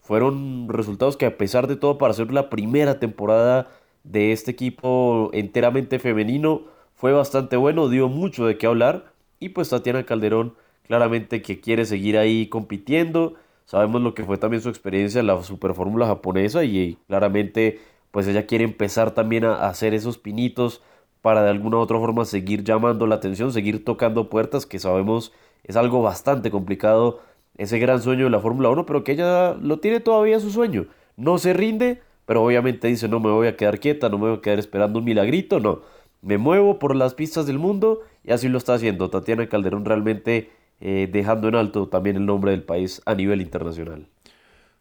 fueron 0.00 0.68
resultados 0.68 1.16
que 1.16 1.26
a 1.26 1.38
pesar 1.38 1.66
de 1.66 1.76
todo, 1.76 1.98
para 1.98 2.14
ser 2.14 2.32
la 2.32 2.50
primera 2.50 2.98
temporada 2.98 3.68
de 4.02 4.32
este 4.32 4.50
equipo 4.50 5.30
enteramente 5.32 5.98
femenino, 5.98 6.62
fue 6.94 7.12
bastante 7.12 7.56
bueno, 7.56 7.88
dio 7.88 8.08
mucho 8.08 8.46
de 8.46 8.58
qué 8.58 8.66
hablar, 8.66 9.12
y 9.40 9.50
pues 9.50 9.70
Tatiana 9.70 10.04
Calderón 10.04 10.54
claramente 10.86 11.42
que 11.42 11.60
quiere 11.60 11.84
seguir 11.84 12.18
ahí 12.18 12.46
compitiendo. 12.48 13.34
Sabemos 13.66 14.02
lo 14.02 14.14
que 14.14 14.24
fue 14.24 14.38
también 14.38 14.62
su 14.62 14.68
experiencia 14.68 15.20
en 15.20 15.26
la 15.26 15.42
Superfórmula 15.42 16.06
japonesa 16.06 16.64
y 16.64 16.98
claramente 17.08 17.80
pues 18.10 18.28
ella 18.28 18.46
quiere 18.46 18.64
empezar 18.64 19.12
también 19.12 19.44
a 19.44 19.66
hacer 19.66 19.94
esos 19.94 20.18
pinitos 20.18 20.82
para 21.22 21.42
de 21.42 21.50
alguna 21.50 21.78
u 21.78 21.80
otra 21.80 21.98
forma 21.98 22.26
seguir 22.26 22.62
llamando 22.62 23.06
la 23.06 23.16
atención, 23.16 23.52
seguir 23.52 23.84
tocando 23.84 24.28
puertas, 24.28 24.66
que 24.66 24.78
sabemos 24.78 25.32
es 25.64 25.76
algo 25.76 26.02
bastante 26.02 26.50
complicado, 26.50 27.20
ese 27.56 27.78
gran 27.78 28.02
sueño 28.02 28.24
de 28.24 28.30
la 28.30 28.40
Fórmula 28.40 28.68
1, 28.70 28.86
pero 28.86 29.04
que 29.04 29.12
ella 29.12 29.54
lo 29.54 29.78
tiene 29.78 30.00
todavía 30.00 30.40
su 30.40 30.50
sueño. 30.50 30.86
No 31.16 31.38
se 31.38 31.52
rinde, 31.52 32.02
pero 32.26 32.42
obviamente 32.42 32.88
dice, 32.88 33.08
no 33.08 33.20
me 33.20 33.30
voy 33.30 33.46
a 33.46 33.56
quedar 33.56 33.80
quieta, 33.80 34.08
no 34.08 34.18
me 34.18 34.28
voy 34.28 34.38
a 34.38 34.40
quedar 34.40 34.58
esperando 34.58 34.98
un 34.98 35.04
milagrito, 35.04 35.60
no. 35.60 35.80
Me 36.22 36.38
muevo 36.38 36.78
por 36.78 36.96
las 36.96 37.14
pistas 37.14 37.46
del 37.46 37.58
mundo 37.58 38.00
y 38.24 38.32
así 38.32 38.48
lo 38.48 38.58
está 38.58 38.74
haciendo. 38.74 39.10
Tatiana 39.10 39.48
Calderón 39.48 39.84
realmente 39.84 40.50
eh, 40.80 41.08
dejando 41.10 41.48
en 41.48 41.54
alto 41.54 41.88
también 41.88 42.16
el 42.16 42.26
nombre 42.26 42.50
del 42.50 42.62
país 42.62 43.02
a 43.04 43.14
nivel 43.14 43.40
internacional. 43.40 44.06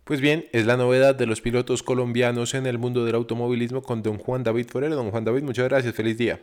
Pues 0.03 0.19
bien, 0.19 0.47
es 0.51 0.65
la 0.65 0.75
novedad 0.75 1.15
de 1.15 1.25
los 1.25 1.39
pilotos 1.41 1.83
colombianos 1.83 2.55
en 2.55 2.65
el 2.65 2.77
mundo 2.77 3.05
del 3.05 3.15
automovilismo 3.15 3.81
con 3.81 4.03
don 4.03 4.17
Juan 4.17 4.43
David 4.43 4.67
Forero. 4.69 4.95
Don 4.95 5.11
Juan 5.11 5.23
David, 5.23 5.43
muchas 5.43 5.67
gracias, 5.69 5.93
feliz 5.95 6.17
día. 6.17 6.41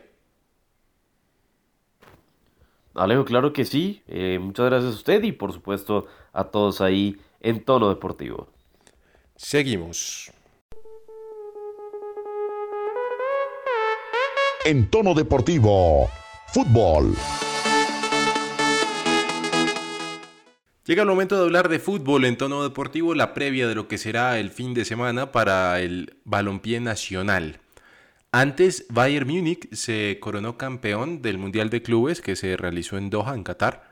Alejo, 2.93 3.25
claro 3.25 3.53
que 3.53 3.65
sí. 3.65 4.01
Eh, 4.07 4.39
muchas 4.41 4.65
gracias 4.67 4.93
a 4.93 4.95
usted 4.95 5.23
y 5.23 5.31
por 5.31 5.53
supuesto 5.53 6.07
a 6.33 6.45
todos 6.45 6.81
ahí 6.81 7.17
en 7.39 7.63
tono 7.63 7.89
deportivo. 7.89 8.47
Seguimos. 9.35 10.31
En 14.65 14.89
tono 14.91 15.15
deportivo, 15.15 16.07
fútbol. 16.47 17.15
Llega 20.85 21.03
el 21.03 21.07
momento 21.07 21.37
de 21.37 21.43
hablar 21.43 21.69
de 21.69 21.79
fútbol 21.79 22.25
en 22.25 22.37
tono 22.37 22.63
deportivo, 22.63 23.15
la 23.15 23.33
previa 23.33 23.67
de 23.67 23.75
lo 23.75 23.87
que 23.87 23.97
será 23.97 24.37
el 24.39 24.51
fin 24.51 24.73
de 24.73 24.83
semana 24.83 25.31
para 25.31 25.79
el 25.79 26.17
balompié 26.25 26.79
nacional. 26.79 27.60
Antes, 28.33 28.85
Bayern 28.89 29.27
Múnich 29.27 29.73
se 29.73 30.17
coronó 30.21 30.57
campeón 30.57 31.21
del 31.21 31.37
Mundial 31.37 31.69
de 31.69 31.81
Clubes 31.81 32.21
que 32.21 32.37
se 32.37 32.55
realizó 32.55 32.97
en 32.97 33.09
Doha, 33.09 33.35
en 33.35 33.43
Qatar. 33.43 33.91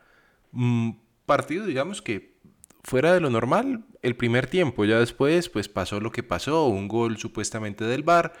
Mm, 0.52 0.92
partido, 1.26 1.66
digamos 1.66 2.00
que 2.00 2.38
fuera 2.82 3.12
de 3.12 3.20
lo 3.20 3.28
normal 3.28 3.84
el 4.00 4.16
primer 4.16 4.46
tiempo. 4.46 4.86
Ya 4.86 4.98
después, 4.98 5.50
pues 5.50 5.68
pasó 5.68 6.00
lo 6.00 6.10
que 6.10 6.22
pasó, 6.22 6.66
un 6.66 6.88
gol 6.88 7.18
supuestamente 7.18 7.84
del 7.84 8.02
Bar 8.02 8.32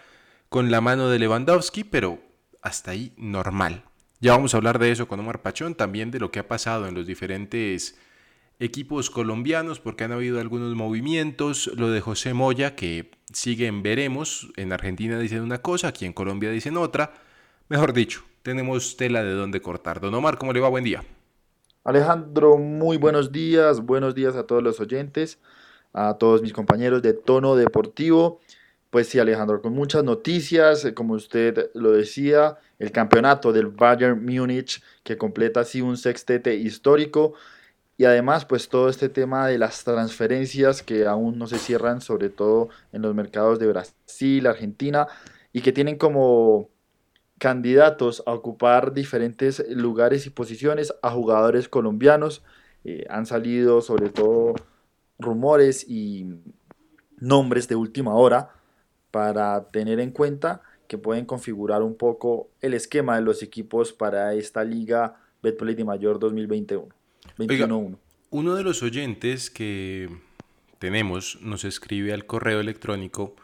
con 0.48 0.70
la 0.70 0.80
mano 0.80 1.10
de 1.10 1.18
Lewandowski, 1.18 1.84
pero 1.84 2.18
hasta 2.62 2.92
ahí 2.92 3.12
normal. 3.18 3.84
Ya 4.20 4.32
vamos 4.32 4.54
a 4.54 4.56
hablar 4.56 4.78
de 4.78 4.90
eso 4.90 5.06
con 5.06 5.20
Omar 5.20 5.42
Pachón, 5.42 5.74
también 5.74 6.10
de 6.10 6.18
lo 6.18 6.30
que 6.30 6.38
ha 6.38 6.48
pasado 6.48 6.88
en 6.88 6.94
los 6.94 7.06
diferentes 7.06 7.98
equipos 8.60 9.10
colombianos, 9.10 9.80
porque 9.80 10.04
han 10.04 10.12
habido 10.12 10.38
algunos 10.38 10.76
movimientos. 10.76 11.70
Lo 11.76 11.90
de 11.90 12.00
José 12.00 12.34
Moya, 12.34 12.76
que 12.76 13.10
sigue 13.32 13.66
en 13.66 13.82
veremos. 13.82 14.52
En 14.56 14.72
Argentina 14.72 15.18
dicen 15.18 15.40
una 15.40 15.62
cosa, 15.62 15.88
aquí 15.88 16.04
en 16.04 16.12
Colombia 16.12 16.50
dicen 16.50 16.76
otra. 16.76 17.14
Mejor 17.68 17.92
dicho, 17.92 18.22
tenemos 18.42 18.96
tela 18.96 19.24
de 19.24 19.32
dónde 19.32 19.60
cortar. 19.60 20.00
Don 20.00 20.14
Omar, 20.14 20.38
¿cómo 20.38 20.52
le 20.52 20.60
va? 20.60 20.68
Buen 20.68 20.84
día. 20.84 21.02
Alejandro, 21.84 22.58
muy 22.58 22.98
buenos 22.98 23.32
días, 23.32 23.80
buenos 23.80 24.14
días 24.14 24.36
a 24.36 24.46
todos 24.46 24.62
los 24.62 24.78
oyentes, 24.80 25.38
a 25.94 26.18
todos 26.18 26.42
mis 26.42 26.52
compañeros 26.52 27.00
de 27.00 27.14
Tono 27.14 27.56
Deportivo. 27.56 28.40
Pues 28.90 29.08
sí, 29.08 29.18
Alejandro, 29.18 29.62
con 29.62 29.72
muchas 29.72 30.04
noticias, 30.04 30.86
como 30.94 31.14
usted 31.14 31.70
lo 31.74 31.92
decía, 31.92 32.58
el 32.78 32.92
campeonato 32.92 33.52
del 33.52 33.68
Bayern 33.68 34.22
Múnich 34.22 34.82
que 35.02 35.16
completa 35.16 35.60
así 35.60 35.80
un 35.80 35.96
sextete 35.96 36.56
histórico 36.56 37.34
y 38.00 38.06
además 38.06 38.46
pues 38.46 38.70
todo 38.70 38.88
este 38.88 39.10
tema 39.10 39.46
de 39.46 39.58
las 39.58 39.84
transferencias 39.84 40.82
que 40.82 41.06
aún 41.06 41.38
no 41.38 41.46
se 41.46 41.58
cierran, 41.58 42.00
sobre 42.00 42.30
todo 42.30 42.70
en 42.94 43.02
los 43.02 43.14
mercados 43.14 43.58
de 43.58 43.66
Brasil, 43.66 44.46
Argentina 44.46 45.06
y 45.52 45.60
que 45.60 45.70
tienen 45.70 45.98
como 45.98 46.70
candidatos 47.36 48.22
a 48.24 48.32
ocupar 48.32 48.94
diferentes 48.94 49.62
lugares 49.68 50.24
y 50.24 50.30
posiciones 50.30 50.94
a 51.02 51.10
jugadores 51.10 51.68
colombianos. 51.68 52.42
Eh, 52.84 53.04
han 53.10 53.26
salido 53.26 53.82
sobre 53.82 54.08
todo 54.08 54.54
rumores 55.18 55.84
y 55.86 56.26
nombres 57.18 57.68
de 57.68 57.76
última 57.76 58.14
hora 58.14 58.48
para 59.10 59.64
tener 59.64 60.00
en 60.00 60.12
cuenta 60.12 60.62
que 60.88 60.96
pueden 60.96 61.26
configurar 61.26 61.82
un 61.82 61.96
poco 61.96 62.48
el 62.62 62.72
esquema 62.72 63.16
de 63.16 63.20
los 63.20 63.42
equipos 63.42 63.92
para 63.92 64.32
esta 64.32 64.64
liga 64.64 65.20
Betplay 65.42 65.74
de 65.74 65.84
Mayor 65.84 66.18
2021. 66.18 66.99
Uno 68.30 68.54
de 68.54 68.62
los 68.62 68.82
oyentes 68.82 69.50
que 69.50 70.08
tenemos 70.78 71.38
nos 71.42 71.64
escribe 71.64 72.12
al 72.12 72.26
correo 72.26 72.60
electrónico 72.60 73.34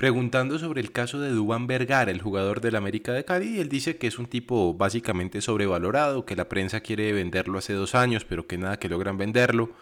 preguntando 0.00 0.58
sobre 0.58 0.80
el 0.80 0.92
caso 0.92 1.20
de 1.20 1.28
Dubán 1.28 1.66
Vergara, 1.66 2.10
el 2.10 2.22
jugador 2.22 2.62
del 2.62 2.76
América 2.76 3.12
de 3.12 3.26
Cali, 3.26 3.56
y 3.56 3.60
él 3.60 3.68
dice 3.68 3.98
que 3.98 4.06
es 4.06 4.18
un 4.18 4.24
tipo 4.24 4.72
básicamente 4.72 5.42
sobrevalorado, 5.42 6.24
que 6.24 6.36
la 6.36 6.48
prensa 6.48 6.80
quiere 6.80 7.12
venderlo 7.12 7.58
hace 7.58 7.74
dos 7.74 7.94
años, 7.94 8.24
pero 8.24 8.46
que 8.46 8.56
nada 8.56 8.78
que 8.78 8.88
logran 8.88 9.18
venderlo, 9.18 9.72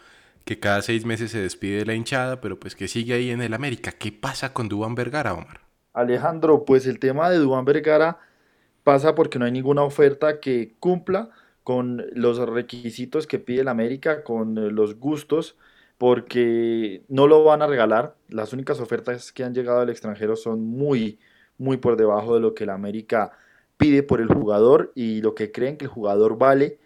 que 0.45 0.59
cada 0.59 0.83
seis 0.83 1.05
meses 1.05 1.31
se 1.31 1.41
despide 1.41 1.79
de 1.79 1.87
la 1.87 1.95
hinchada, 1.95 2.41
pero 2.41 2.59
pues 2.59 2.75
que 2.75 2.89
sigue 2.89 3.15
ahí 3.15 3.31
en 3.31 3.43
el 3.43 3.55
América. 3.55 3.93
¿Qué 3.93 4.11
pasa 4.11 4.53
con 4.53 4.69
Dubán 4.69 4.97
Vergara, 4.97 5.35
Omar? 5.35 5.61
Alejandro, 5.93 6.65
pues 6.65 6.89
el 6.89 6.99
tema 6.99 7.31
de 7.31 7.39
Dubán 7.39 7.65
Vergara 7.65 8.19
pasa 8.83 9.15
porque 9.15 9.39
no 9.39 9.45
hay 9.45 9.53
ninguna 9.53 9.85
oferta 9.85 10.41
que 10.41 10.75
cumpla 10.81 11.31
con 11.69 12.07
los 12.15 12.39
requisitos 12.39 13.27
que 13.27 13.39
pide 13.39 13.61
el 13.61 13.69
América, 13.69 14.25
con 14.25 14.75
los 14.75 14.99
gustos 14.99 15.59
porque 15.99 17.03
no 17.09 17.27
lo 17.27 17.45
van 17.45 17.61
a 17.61 17.67
regalar. 17.67 18.15
Las 18.31 18.55
únicas 18.55 18.81
ofertas 18.81 19.33
que 19.33 19.45
han 19.45 19.53
llegado 19.53 19.81
al 19.81 19.91
extranjero 19.91 20.35
son 20.35 20.65
muy, 20.65 21.19
muy 21.59 21.77
por 21.77 21.99
debajo 21.99 22.35
de 22.35 22.41
lo 22.41 22.55
que 22.55 22.65
la 22.65 22.73
América 22.73 23.33
pide 23.77 24.03
por 24.03 24.23
el 24.23 24.29
jugador 24.29 24.93
y 24.95 25.21
lo 25.21 25.35
que 25.35 25.53
creen 25.53 25.77
que 25.77 25.85
el 25.85 25.91
jugador 25.91 26.39
vale 26.39 26.79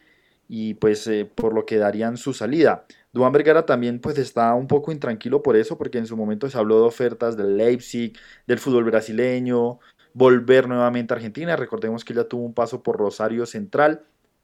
y 0.49 0.75
pues 0.75 1.07
eh, 1.07 1.31
por 1.33 1.55
lo 1.55 1.65
que 1.65 1.79
darían 1.79 2.17
su 2.17 2.35
salida. 2.35 2.85
Duan 3.13 3.31
Vergara 3.31 3.65
también 3.65 4.01
pues 4.01 4.19
está 4.19 4.53
un 4.53 4.67
poco 4.67 4.91
intranquilo 4.91 5.45
por 5.45 5.55
eso, 5.55 5.79
porque 5.79 5.99
en 5.99 6.09
su 6.09 6.17
momento 6.17 6.51
se 6.51 6.59
habló 6.59 6.81
de 6.81 6.87
ofertas 6.87 7.37
del 7.37 7.57
Leipzig, 7.57 8.19
del 8.49 8.59
fútbol 8.59 8.83
brasileño, 8.83 9.79
volver 10.13 10.67
nuevamente 10.67 11.15
a 11.15 11.19
Argentina. 11.19 11.55
Recordemos 11.55 12.05
que 12.05 12.15
ya 12.15 12.25
tuvo 12.25 12.45
un 12.45 12.53
paso 12.53 12.83
por 12.83 12.97
Rosario 12.97 13.47
Central 13.47 14.03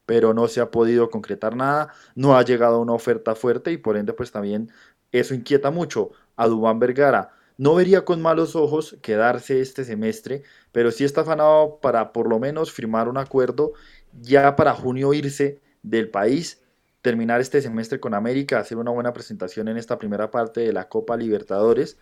pero 0.09 0.33
no 0.33 0.49
se 0.49 0.63
ha 0.63 0.71
podido 0.71 1.11
concretar 1.11 1.55
nada, 1.55 1.93
no 2.15 2.39
ha 2.39 2.43
llegado 2.43 2.81
una 2.81 2.95
oferta 2.95 3.35
fuerte 3.35 3.73
y 3.73 3.77
por 3.77 3.99
ende 3.99 4.15
pues 4.15 4.33
también 4.33 4.71
eso 5.13 5.35
inquieta 5.35 5.71
mucho 5.71 6.13
a 6.35 6.47
Dubán 6.47 6.79
Vergara. 6.79 7.35
No 7.59 7.75
vería 7.75 8.07
con 8.07 8.23
malos 8.23 8.57
ojos 8.57 8.97
quedarse 9.03 9.61
este 9.61 9.85
semestre, 9.85 10.45
pero 10.73 10.93
sí 10.93 11.05
está 11.05 11.21
afanado 11.21 11.79
para 11.83 12.15
por 12.15 12.27
lo 12.27 12.39
menos 12.39 12.73
firmar 12.73 13.07
un 13.07 13.19
acuerdo 13.19 13.75
ya 14.19 14.57
para 14.57 14.73
junio 14.73 15.13
irse 15.13 15.61
del 15.83 16.09
país, 16.09 16.63
terminar 17.03 17.43
este 17.43 17.61
semestre 17.61 18.01
con 18.01 18.15
América, 18.15 18.61
hacer 18.61 18.79
una 18.79 18.93
buena 18.93 19.13
presentación 19.13 19.69
en 19.69 19.77
esta 19.77 19.99
primera 19.99 20.31
parte 20.31 20.63
de 20.63 20.73
la 20.73 20.89
Copa 20.89 21.19
Libertadores 21.19 21.99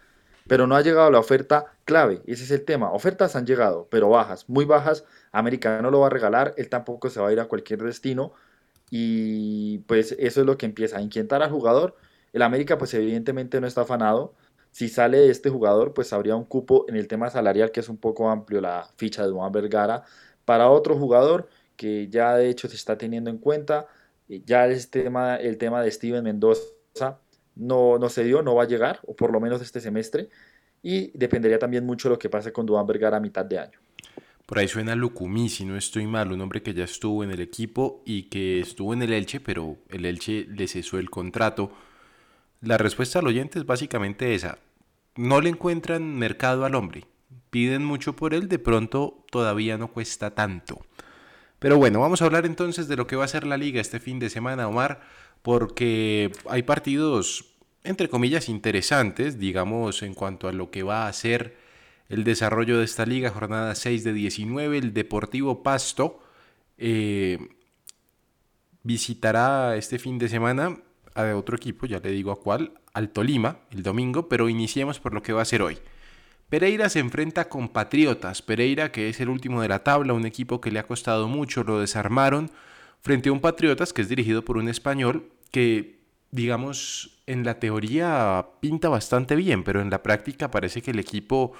pero 0.46 0.66
no 0.66 0.76
ha 0.76 0.82
llegado 0.82 1.10
la 1.10 1.18
oferta 1.18 1.66
clave. 1.84 2.22
Ese 2.26 2.44
es 2.44 2.50
el 2.50 2.64
tema. 2.64 2.92
Ofertas 2.92 3.36
han 3.36 3.46
llegado, 3.46 3.88
pero 3.90 4.08
bajas, 4.08 4.48
muy 4.48 4.64
bajas. 4.64 5.04
América 5.32 5.80
no 5.82 5.90
lo 5.90 6.00
va 6.00 6.06
a 6.06 6.10
regalar, 6.10 6.54
él 6.56 6.68
tampoco 6.68 7.10
se 7.10 7.20
va 7.20 7.28
a 7.28 7.32
ir 7.32 7.40
a 7.40 7.46
cualquier 7.46 7.82
destino. 7.82 8.32
Y 8.90 9.78
pues 9.80 10.12
eso 10.18 10.40
es 10.40 10.46
lo 10.46 10.56
que 10.58 10.66
empieza 10.66 10.98
a 10.98 11.02
inquietar 11.02 11.42
al 11.42 11.50
jugador. 11.50 11.96
El 12.32 12.42
América 12.42 12.78
pues 12.78 12.94
evidentemente 12.94 13.60
no 13.60 13.66
está 13.66 13.82
afanado. 13.82 14.34
Si 14.70 14.88
sale 14.88 15.30
este 15.30 15.50
jugador 15.50 15.94
pues 15.94 16.12
habría 16.12 16.36
un 16.36 16.44
cupo 16.44 16.86
en 16.88 16.96
el 16.96 17.08
tema 17.08 17.30
salarial 17.30 17.72
que 17.72 17.80
es 17.80 17.88
un 17.88 17.96
poco 17.98 18.30
amplio 18.30 18.60
la 18.60 18.88
ficha 18.96 19.26
de 19.26 19.32
Juan 19.32 19.52
Vergara. 19.52 20.04
Para 20.44 20.70
otro 20.70 20.96
jugador 20.96 21.48
que 21.76 22.08
ya 22.08 22.36
de 22.36 22.48
hecho 22.48 22.68
se 22.68 22.76
está 22.76 22.96
teniendo 22.98 23.30
en 23.30 23.38
cuenta, 23.38 23.86
ya 24.28 24.66
el 24.66 24.88
tema, 24.88 25.36
el 25.36 25.58
tema 25.58 25.82
de 25.82 25.90
Steven 25.90 26.22
Mendoza 26.24 27.18
no, 27.56 27.98
no 27.98 28.08
se 28.08 28.24
dio, 28.24 28.42
no 28.42 28.54
va 28.54 28.64
a 28.64 28.68
llegar, 28.68 29.00
o 29.06 29.16
por 29.16 29.32
lo 29.32 29.40
menos 29.40 29.60
este 29.60 29.80
semestre, 29.80 30.28
y 30.82 31.10
dependería 31.18 31.58
también 31.58 31.84
mucho 31.84 32.08
de 32.08 32.14
lo 32.14 32.18
que 32.18 32.28
pase 32.28 32.52
con 32.52 32.66
Duan 32.66 32.86
Vergara 32.86 33.16
a 33.16 33.20
mitad 33.20 33.44
de 33.44 33.58
año. 33.58 33.78
Por 34.46 34.60
ahí 34.60 34.68
suena 34.68 34.94
Lucumí, 34.94 35.48
si 35.48 35.64
no 35.64 35.76
estoy 35.76 36.06
mal, 36.06 36.30
un 36.30 36.40
hombre 36.40 36.62
que 36.62 36.72
ya 36.72 36.84
estuvo 36.84 37.24
en 37.24 37.32
el 37.32 37.40
equipo 37.40 38.02
y 38.04 38.24
que 38.24 38.60
estuvo 38.60 38.94
en 38.94 39.02
el 39.02 39.12
Elche, 39.12 39.40
pero 39.40 39.76
el 39.88 40.04
Elche 40.04 40.46
le 40.48 40.68
cesó 40.68 40.98
el 40.98 41.10
contrato. 41.10 41.72
La 42.60 42.78
respuesta 42.78 43.18
al 43.18 43.26
oyente 43.26 43.58
es 43.58 43.66
básicamente 43.66 44.36
esa. 44.36 44.58
No 45.16 45.40
le 45.40 45.48
encuentran 45.48 46.14
mercado 46.16 46.64
al 46.64 46.76
hombre. 46.76 47.06
Piden 47.50 47.84
mucho 47.84 48.14
por 48.14 48.34
él, 48.34 48.48
de 48.48 48.60
pronto 48.60 49.24
todavía 49.32 49.78
no 49.78 49.88
cuesta 49.88 50.30
tanto. 50.36 50.78
Pero 51.58 51.78
bueno, 51.78 52.00
vamos 52.00 52.22
a 52.22 52.26
hablar 52.26 52.46
entonces 52.46 52.88
de 52.88 52.96
lo 52.96 53.06
que 53.06 53.16
va 53.16 53.24
a 53.24 53.28
ser 53.28 53.46
la 53.46 53.56
liga 53.56 53.80
este 53.80 54.00
fin 54.00 54.18
de 54.18 54.30
semana, 54.30 54.68
Omar 54.68 55.00
porque 55.46 56.32
hay 56.48 56.64
partidos, 56.64 57.54
entre 57.84 58.08
comillas, 58.08 58.48
interesantes, 58.48 59.38
digamos, 59.38 60.02
en 60.02 60.12
cuanto 60.12 60.48
a 60.48 60.52
lo 60.52 60.72
que 60.72 60.82
va 60.82 61.06
a 61.06 61.12
ser 61.12 61.56
el 62.08 62.24
desarrollo 62.24 62.78
de 62.78 62.84
esta 62.84 63.06
liga, 63.06 63.30
jornada 63.30 63.76
6 63.76 64.02
de 64.02 64.12
19, 64.12 64.76
el 64.76 64.92
Deportivo 64.92 65.62
Pasto 65.62 66.18
eh, 66.78 67.38
visitará 68.82 69.76
este 69.76 70.00
fin 70.00 70.18
de 70.18 70.28
semana 70.28 70.80
a 71.14 71.36
otro 71.36 71.54
equipo, 71.54 71.86
ya 71.86 72.00
le 72.00 72.10
digo 72.10 72.32
a 72.32 72.40
cuál, 72.40 72.80
al 72.92 73.10
Tolima, 73.10 73.60
el 73.70 73.84
domingo, 73.84 74.28
pero 74.28 74.48
iniciemos 74.48 74.98
por 74.98 75.14
lo 75.14 75.22
que 75.22 75.32
va 75.32 75.42
a 75.42 75.44
ser 75.44 75.62
hoy. 75.62 75.78
Pereira 76.48 76.88
se 76.88 77.00
enfrenta 77.00 77.48
con 77.48 77.68
Patriotas, 77.68 78.40
Pereira 78.40 78.92
que 78.92 79.08
es 79.08 79.20
el 79.20 79.28
último 79.28 79.62
de 79.62 79.68
la 79.68 79.82
tabla, 79.82 80.12
un 80.12 80.26
equipo 80.26 80.60
que 80.60 80.70
le 80.70 80.78
ha 80.78 80.86
costado 80.86 81.26
mucho, 81.26 81.64
lo 81.64 81.80
desarmaron, 81.80 82.50
frente 83.00 83.28
a 83.28 83.32
un 83.32 83.40
Patriotas 83.40 83.92
que 83.92 84.02
es 84.02 84.08
dirigido 84.08 84.44
por 84.44 84.56
un 84.56 84.68
español 84.68 85.32
que, 85.50 85.98
digamos, 86.30 87.20
en 87.26 87.44
la 87.44 87.58
teoría 87.58 88.46
pinta 88.60 88.88
bastante 88.88 89.34
bien, 89.34 89.64
pero 89.64 89.80
en 89.80 89.90
la 89.90 90.04
práctica 90.04 90.50
parece 90.52 90.82
que 90.82 90.92
el 90.92 91.00
equipo 91.00 91.52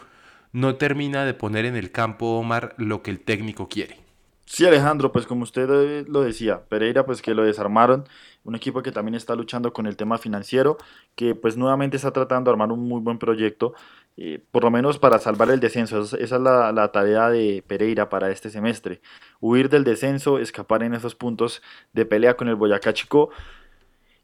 no 0.52 0.76
termina 0.76 1.24
de 1.24 1.34
poner 1.34 1.64
en 1.64 1.74
el 1.74 1.90
campo, 1.90 2.38
Omar, 2.38 2.74
lo 2.78 3.02
que 3.02 3.10
el 3.10 3.20
técnico 3.20 3.68
quiere. 3.68 4.06
Sí, 4.48 4.64
Alejandro, 4.64 5.10
pues 5.10 5.26
como 5.26 5.42
usted 5.42 5.68
eh, 5.68 6.04
lo 6.08 6.20
decía, 6.20 6.62
Pereira 6.68 7.04
pues 7.04 7.20
que 7.20 7.34
lo 7.34 7.42
desarmaron, 7.44 8.04
un 8.44 8.54
equipo 8.54 8.80
que 8.80 8.92
también 8.92 9.16
está 9.16 9.34
luchando 9.34 9.72
con 9.72 9.86
el 9.86 9.96
tema 9.96 10.18
financiero, 10.18 10.78
que 11.16 11.34
pues 11.34 11.56
nuevamente 11.56 11.96
está 11.96 12.12
tratando 12.12 12.50
de 12.50 12.52
armar 12.52 12.70
un 12.70 12.86
muy 12.86 13.00
buen 13.00 13.18
proyecto, 13.18 13.74
eh, 14.18 14.42
por 14.50 14.64
lo 14.64 14.70
menos 14.70 14.98
para 14.98 15.18
salvar 15.18 15.50
el 15.50 15.60
descenso, 15.60 16.00
esa 16.00 16.16
es 16.16 16.30
la, 16.30 16.90
tarea 16.92 17.28
de 17.28 17.62
Pereira 17.66 18.08
para 18.08 18.30
este 18.30 18.48
semestre, 18.48 19.02
huir 19.40 19.68
del 19.68 19.84
descenso, 19.84 20.38
escapar 20.38 20.82
en 20.82 20.94
esos 20.94 21.14
puntos 21.14 21.62
de 21.92 22.06
pelea 22.06 22.34
con 22.34 22.48
el 22.48 22.54
Boyacá 22.54 22.94
Chico, 22.94 23.30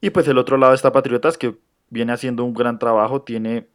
y 0.00 0.10
pues 0.10 0.26
el 0.28 0.38
otro 0.38 0.56
lado 0.56 0.72
está 0.72 0.92
Patriotas, 0.92 1.36
que 1.36 1.56
viene 1.90 2.12
haciendo 2.12 2.44
un 2.44 2.54
gran 2.54 2.78
trabajo, 2.78 3.22
tiene 3.22 3.68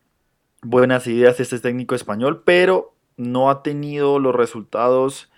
buenas 0.63 1.05
ideas 1.05 1.39
este 1.39 1.59
técnico 1.59 1.93
español, 1.93 2.41
pero 2.43 2.95
no 3.15 3.49
ha 3.51 3.61
tenido 3.61 4.19
los 4.19 4.35
resultados 4.35 5.31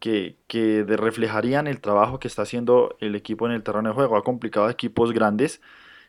que, 0.00 0.36
que 0.46 0.84
reflejarían 0.86 1.66
el 1.66 1.80
trabajo 1.80 2.18
que 2.18 2.28
está 2.28 2.42
haciendo 2.42 2.96
el 3.00 3.14
equipo 3.14 3.46
en 3.46 3.52
el 3.52 3.62
terreno 3.62 3.88
de 3.88 3.94
juego. 3.94 4.16
Ha 4.16 4.22
complicado 4.22 4.66
a 4.66 4.70
equipos 4.70 5.12
grandes 5.12 5.60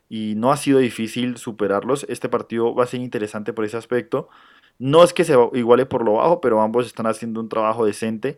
y 0.09 0.35
no 0.35 0.51
ha 0.51 0.57
sido 0.57 0.79
difícil 0.79 1.37
superarlos. 1.37 2.05
Este 2.09 2.29
partido 2.29 2.73
va 2.73 2.83
a 2.83 2.87
ser 2.87 3.01
interesante 3.01 3.53
por 3.53 3.65
ese 3.65 3.77
aspecto. 3.77 4.29
No 4.79 5.03
es 5.03 5.13
que 5.13 5.23
se 5.23 5.35
iguale 5.53 5.85
por 5.85 6.03
lo 6.05 6.13
bajo, 6.13 6.41
pero 6.41 6.61
ambos 6.61 6.85
están 6.85 7.07
haciendo 7.07 7.39
un 7.39 7.49
trabajo 7.49 7.85
decente 7.85 8.37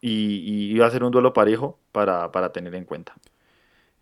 y, 0.00 0.76
va 0.78 0.86
a 0.86 0.90
ser 0.90 1.02
un 1.04 1.10
duelo 1.10 1.32
parejo 1.32 1.78
para, 1.92 2.30
para 2.30 2.52
tener 2.52 2.74
en 2.74 2.84
cuenta. 2.84 3.14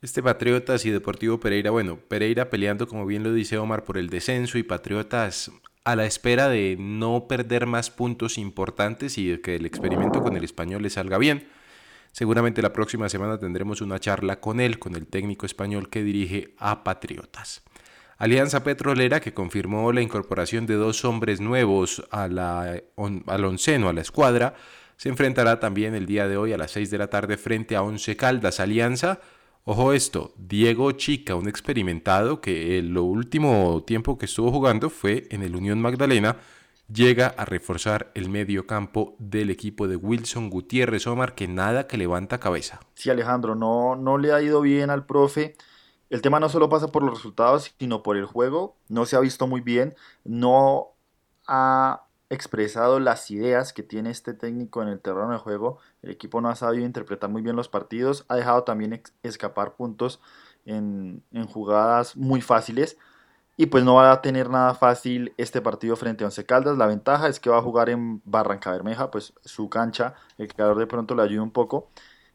Este 0.01 0.23
Patriotas 0.23 0.85
y 0.85 0.91
Deportivo 0.91 1.39
Pereira, 1.39 1.71
bueno, 1.71 1.99
Pereira 2.09 2.51
peleando, 2.51 2.89
como 2.89 3.07
bien 3.07 3.23
lo 3.23 3.33
dice 3.33 3.57
Omar, 3.57 3.85
por 3.85 3.99
el 3.99 4.11
descenso 4.11 4.59
y 4.59 4.65
Patriotas 4.65 5.53
a 5.85 5.97
la 5.97 6.05
espera 6.05 6.49
de 6.49 6.77
no 6.79 7.27
perder 7.29 7.67
más 7.67 7.91
puntos 7.91 8.39
importantes 8.39 9.19
y 9.19 9.29
de 9.29 9.41
que 9.41 9.57
el 9.57 9.67
experimento 9.67 10.23
con 10.23 10.37
el 10.37 10.45
español 10.45 10.83
le 10.83 10.91
salga 10.91 11.19
bien. 11.19 11.49
Seguramente 12.13 12.63
la 12.63 12.73
próxima 12.73 13.09
semana 13.09 13.39
tendremos 13.39 13.81
una 13.81 13.99
charla 13.99 14.39
con 14.41 14.61
él, 14.61 14.79
con 14.79 14.95
el 14.95 15.07
técnico 15.07 15.47
español 15.47 15.89
que 15.89 16.05
dirige 16.05 16.55
a 16.59 16.85
Patriotas. 16.85 17.63
Alianza 18.19 18.63
Petrolera, 18.63 19.21
que 19.21 19.35
confirmó 19.35 19.93
la 19.93 20.03
incorporación 20.03 20.67
de 20.67 20.75
dos 20.75 21.05
hombres 21.05 21.41
nuevos 21.41 22.05
a 22.11 22.29
la, 22.29 22.81
al 23.27 23.45
onceno, 23.45 23.89
a 23.89 23.93
la 23.93 24.03
escuadra, 24.03 24.55
se 24.97 25.09
enfrentará 25.09 25.59
también 25.59 25.97
el 25.97 26.07
día 26.07 26.29
de 26.29 26.37
hoy 26.37 26.53
a 26.53 26.59
las 26.59 26.71
6 26.71 26.91
de 26.91 26.99
la 26.99 27.09
tarde 27.09 27.37
frente 27.37 27.75
a 27.75 27.83
Once 27.83 28.17
Caldas. 28.17 28.61
Alianza 28.61 29.19
Ojo 29.65 29.93
esto, 29.93 30.35
Diego 30.37 30.91
Chica, 30.91 31.37
un 31.37 31.49
experimentado 31.49 32.41
que 32.41 32.79
el 32.79 32.99
último 32.99 33.85
tiempo 33.87 34.19
que 34.19 34.27
estuvo 34.27 34.51
jugando 34.51 34.91
fue 34.91 35.29
en 35.31 35.45
el 35.45 35.55
Unión 35.55 35.81
Magdalena, 35.81 36.37
llega 36.91 37.29
a 37.29 37.45
reforzar 37.45 38.11
el 38.15 38.29
medio 38.29 38.67
campo 38.67 39.17
del 39.19 39.51
equipo 39.51 39.89
de 39.89 39.97
Wilson 39.97 40.51
Gutiérrez 40.51 41.07
Omar, 41.07 41.35
que 41.35 41.49
nada 41.49 41.87
que 41.87 41.97
levanta 41.97 42.41
cabeza. 42.41 42.81
Sí, 42.95 43.11
Alejandro, 43.11 43.55
no, 43.55 43.97
no 43.97 44.19
le 44.19 44.33
ha 44.33 44.41
ido 44.41 44.61
bien 44.61 44.91
al 44.91 45.07
profe. 45.07 45.57
El 46.11 46.21
tema 46.23 46.41
no 46.41 46.49
solo 46.49 46.69
pasa 46.69 46.89
por 46.89 47.03
los 47.03 47.15
resultados, 47.15 47.75
sino 47.79 48.03
por 48.03 48.17
el 48.17 48.27
juego. 48.27 48.77
No 48.89 49.07
se 49.07 49.17
ha 49.17 49.21
visto 49.21 49.47
muy 49.47 49.61
bien, 49.61 49.95
no 50.25 50.89
ha 51.47 52.05
expresado 52.33 52.99
las 52.99 53.31
ideas 53.31 53.75
que 53.75 53.83
tiene 53.83 54.11
este 54.11 54.33
técnico 54.33 54.83
en 54.83 54.89
el 54.89 55.01
terreno 55.01 55.33
de 55.33 55.39
juego. 55.39 55.79
El 56.01 56.11
equipo 56.11 56.41
no 56.41 56.49
ha 56.49 56.57
sabido 56.57 56.87
interpretar 56.87 57.29
muy 57.29 57.43
bien 57.43 57.57
los 57.57 57.69
partidos, 57.69 58.25
ha 58.29 58.37
dejado 58.37 58.65
también 58.65 59.03
escapar 59.23 59.75
puntos 59.75 60.19
en, 60.65 61.23
jugadas 61.53 62.17
muy 62.17 62.41
fáciles. 62.41 62.97
Y 63.57 63.67
pues 63.67 63.85
no 63.85 63.95
va 63.95 64.13
a 64.13 64.23
tener 64.23 64.49
nada 64.51 64.75
fácil 64.75 65.35
este 65.37 65.61
partido 65.61 65.95
frente 65.97 66.25
a 66.25 66.27
Once 66.27 66.45
Caldas. 66.47 66.79
La 66.79 66.87
ventaja 66.87 67.29
es 67.29 67.39
que 67.39 67.51
va 67.51 67.59
a 67.59 67.63
jugar 67.63 67.91
en 67.91 68.23
Barranca 68.25 68.73
Bermeja, 68.73 69.11
pues 69.11 69.35
su 69.45 69.69
cancha, 69.69 70.15
el 70.39 70.53
calor 70.55 70.79
de 70.79 70.87
pronto 70.87 71.15
le 71.15 71.23
ayuda 71.23 71.43
un 71.43 71.51
poco. 71.51 71.91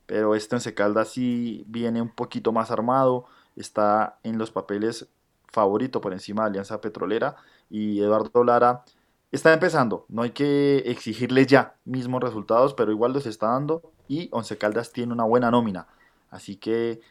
Pero 0.06 0.36
este 0.36 0.56
Once 0.56 0.73
Caldas 0.73 1.10
sí 1.10 1.63
viene 1.67 2.01
un 2.01 2.10
poquito 2.10 2.51
más 2.51 2.71
armado, 2.71 3.25
está 3.56 4.19
en 4.23 4.38
los 4.38 4.51
papeles 4.51 5.08
favorito 5.47 6.01
por 6.01 6.13
encima 6.13 6.43
de 6.43 6.49
Alianza 6.49 6.82
Petrolera. 6.82 7.36
Y 7.69 7.99
Eduardo 7.99 8.43
Lara 8.43 8.84
está 9.32 9.53
empezando, 9.53 10.06
no 10.10 10.21
hay 10.21 10.32
que 10.32 10.77
exigirle 10.86 11.45
ya 11.45 11.75
mismos 11.86 12.21
resultados, 12.21 12.73
pero 12.73 12.91
igual 12.91 13.13
los 13.13 13.25
está 13.25 13.47
dando 13.47 13.91
y 14.08 14.30
Once 14.32 14.58
Caldas 14.58 14.93
tiene 14.93 15.13
una 15.13 15.25
buena 15.25 15.51
nómina, 15.51 15.88
así 16.30 16.56
que 16.56 17.01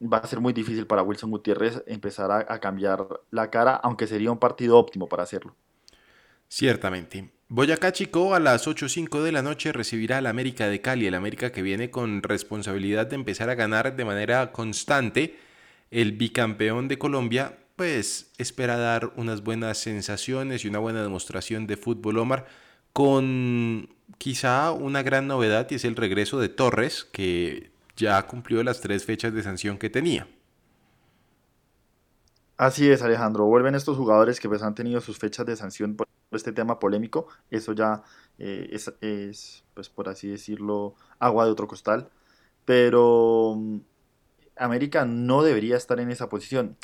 va 0.00 0.18
a 0.18 0.26
ser 0.26 0.40
muy 0.40 0.52
difícil 0.52 0.86
para 0.86 1.02
Wilson 1.02 1.30
Gutiérrez 1.30 1.82
empezar 1.86 2.30
a, 2.30 2.58
cambiar 2.60 3.06
la 3.30 3.50
cara, 3.50 3.76
aunque 3.76 4.06
sería 4.06 4.32
un 4.32 4.38
partido 4.38 4.78
óptimo 4.78 5.08
para 5.08 5.22
hacerlo. 5.22 5.54
Ciertamente. 6.48 7.30
Boyacá 7.48 7.92
Chico 7.92 8.34
a 8.34 8.40
las 8.40 8.66
8.05 8.66 9.22
de 9.22 9.32
la 9.32 9.42
noche 9.42 9.72
recibirá 9.72 10.18
al 10.18 10.26
América 10.26 10.68
de 10.68 10.80
Cali, 10.80 11.06
el 11.06 11.14
América 11.14 11.52
que 11.52 11.62
viene 11.62 11.90
con 11.90 12.22
responsabilidad 12.22 13.06
de 13.06 13.16
empezar 13.16 13.50
a 13.50 13.54
ganar 13.54 13.94
de 13.94 14.04
manera 14.04 14.52
constante. 14.52 15.38
El 15.90 16.12
bicampeón 16.12 16.88
de 16.88 16.98
Colombia 16.98 17.58
pues 17.76 18.32
espera 18.38 18.76
dar 18.76 19.12
unas 19.16 19.42
buenas 19.42 19.78
sensaciones 19.78 20.64
y 20.64 20.68
una 20.68 20.78
buena 20.78 21.02
demostración 21.02 21.66
de 21.66 21.76
fútbol 21.76 22.18
Omar 22.18 22.46
con 22.92 23.88
quizá 24.18 24.72
una 24.72 25.02
gran 25.02 25.26
novedad 25.26 25.66
y 25.70 25.76
es 25.76 25.84
el 25.84 25.96
regreso 25.96 26.38
de 26.38 26.48
Torres 26.48 27.04
que 27.04 27.71
ya 27.96 28.26
cumplió 28.26 28.62
las 28.62 28.80
tres 28.80 29.04
fechas 29.04 29.32
de 29.32 29.42
sanción 29.42 29.78
que 29.78 29.90
tenía. 29.90 30.28
Así 32.56 32.90
es, 32.90 33.02
Alejandro. 33.02 33.46
Vuelven 33.46 33.74
estos 33.74 33.96
jugadores 33.96 34.38
que 34.38 34.48
pues 34.48 34.62
han 34.62 34.74
tenido 34.74 35.00
sus 35.00 35.18
fechas 35.18 35.46
de 35.46 35.56
sanción 35.56 35.96
por 35.96 36.06
este 36.30 36.52
tema 36.52 36.78
polémico. 36.78 37.26
Eso 37.50 37.72
ya 37.72 38.02
eh, 38.38 38.68
es, 38.70 38.92
es, 39.00 39.64
pues 39.74 39.88
por 39.88 40.08
así 40.08 40.28
decirlo, 40.28 40.94
agua 41.18 41.44
de 41.44 41.50
otro 41.50 41.66
costal. 41.66 42.08
Pero 42.64 43.54
mm, 43.56 43.78
América 44.56 45.04
no 45.04 45.42
debería 45.42 45.76
estar 45.76 45.98
en 46.00 46.10
esa 46.10 46.28
posición 46.28 46.76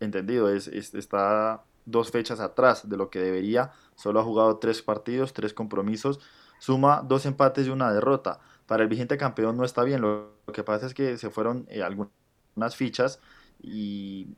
entendido, 0.00 0.50
es, 0.50 0.68
está 0.68 1.64
dos 1.84 2.10
fechas 2.10 2.40
atrás 2.40 2.88
de 2.88 2.96
lo 2.96 3.10
que 3.10 3.18
debería, 3.18 3.72
solo 3.96 4.20
ha 4.20 4.24
jugado 4.24 4.58
tres 4.58 4.82
partidos, 4.82 5.32
tres 5.32 5.52
compromisos, 5.52 6.20
suma 6.58 7.02
dos 7.04 7.26
empates 7.26 7.66
y 7.66 7.70
una 7.70 7.92
derrota. 7.92 8.40
Para 8.72 8.84
el 8.84 8.88
vigente 8.88 9.18
campeón 9.18 9.58
no 9.58 9.66
está 9.66 9.84
bien, 9.84 10.00
lo, 10.00 10.30
que 10.50 10.64
pasa 10.64 10.86
es 10.86 10.94
que 10.94 11.18
se 11.18 11.28
fueron 11.28 11.66
eh, 11.68 11.82
algunas 11.82 12.74
fichas 12.74 13.20
y 13.60 14.28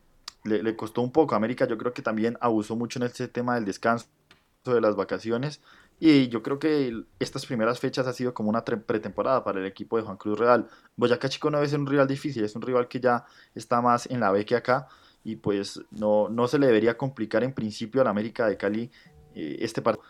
le, 0.43 0.75
costó 0.75 1.03
un 1.03 1.13
poco. 1.13 1.37
América 1.37 1.69
yo 1.69 1.79
creo 1.79 1.93
que 1.93 2.03
también 2.03 2.37
abusó 2.41 2.75
mucho 2.75 2.99
en 2.99 3.05
este 3.05 3.29
tema 3.29 3.55
del 3.55 3.65
descanso, 3.65 4.09
de 4.65 4.81
las 4.81 4.97
vacaciones. 4.97 5.61
Y 6.01 6.27
yo 6.31 6.43
creo 6.43 6.59
que 6.59 7.05
estas 7.21 7.47
primeras 7.47 7.79
fechas 7.79 8.09
ha 8.09 8.13
sido 8.13 8.35
como 8.35 8.49
una 8.49 8.65
pretemporada 8.65 9.45
para 9.45 9.61
el 9.61 9.67
equipo 9.67 9.99
de 9.99 10.03
Juan 10.03 10.17
Cruz 10.17 10.37
Real. 10.37 10.69
Boyacá 10.97 11.29
Chico 11.29 11.49
no 11.49 11.63
es 11.63 11.73
un 11.73 11.87
rival 11.87 12.09
difícil, 12.09 12.43
es 12.43 12.57
un 12.57 12.63
rival 12.63 12.89
que 12.89 12.99
ya 12.99 13.25
está 13.55 13.81
más 13.81 14.07
en 14.07 14.19
la 14.19 14.33
B 14.33 14.45
que 14.45 14.57
acá 14.57 14.89
y 15.23 15.37
pues 15.37 15.81
no, 15.93 16.29
no 16.29 16.49
se 16.49 16.59
le 16.59 16.67
debería 16.67 16.99
complicar 16.99 17.45
en 17.45 17.53
principio 17.53 18.01
a 18.01 18.05
la 18.05 18.11
América 18.11 18.49
de 18.49 18.57
Cali 18.57 18.91
eh, 19.37 19.59
este 19.61 19.81
partido. 19.81 20.05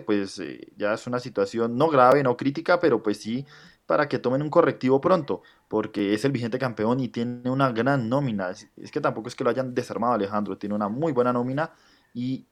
Pues 0.00 0.38
eh, 0.38 0.68
ya 0.76 0.94
es 0.94 1.06
una 1.06 1.20
situación 1.20 1.76
no 1.76 1.88
grave, 1.88 2.22
no 2.22 2.36
crítica, 2.36 2.80
pero 2.80 3.02
pues 3.02 3.18
sí 3.18 3.46
para 3.86 4.08
que 4.08 4.18
tomen 4.18 4.40
un 4.40 4.48
correctivo 4.50 5.00
pronto, 5.00 5.42
porque 5.68 6.14
es 6.14 6.24
el 6.24 6.32
vigente 6.32 6.58
campeón 6.58 7.00
y 7.00 7.08
tiene 7.08 7.50
una 7.50 7.70
gran 7.70 8.08
nómina. 8.08 8.50
Es, 8.50 8.68
es 8.76 8.90
que 8.90 9.00
tampoco 9.00 9.28
es 9.28 9.34
que 9.34 9.44
lo 9.44 9.50
hayan 9.50 9.74
desarmado 9.74 10.14
Alejandro, 10.14 10.56
tiene 10.56 10.74
una 10.74 10.88
muy 10.88 11.12
buena 11.12 11.32
nómina 11.32 11.70
y 12.14 12.46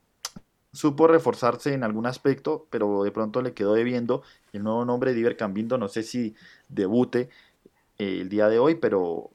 supo 0.73 1.07
reforzarse 1.07 1.75
en 1.75 1.85
algún 1.85 2.07
aspecto, 2.07 2.67
pero 2.71 3.05
de 3.05 3.13
pronto 3.13 3.43
le 3.43 3.53
quedó 3.55 3.75
debiendo 3.75 4.23
el 4.53 4.63
nuevo 4.63 4.85
nombre 4.85 5.13
de 5.13 5.21
Iber 5.21 5.37
Cambindo, 5.37 5.79
no 5.79 5.89
sé 5.89 6.03
si 6.03 6.35
debute 6.69 7.29
el 7.99 8.29
día 8.29 8.49
de 8.49 8.59
hoy, 8.59 8.75
pero 8.77 9.31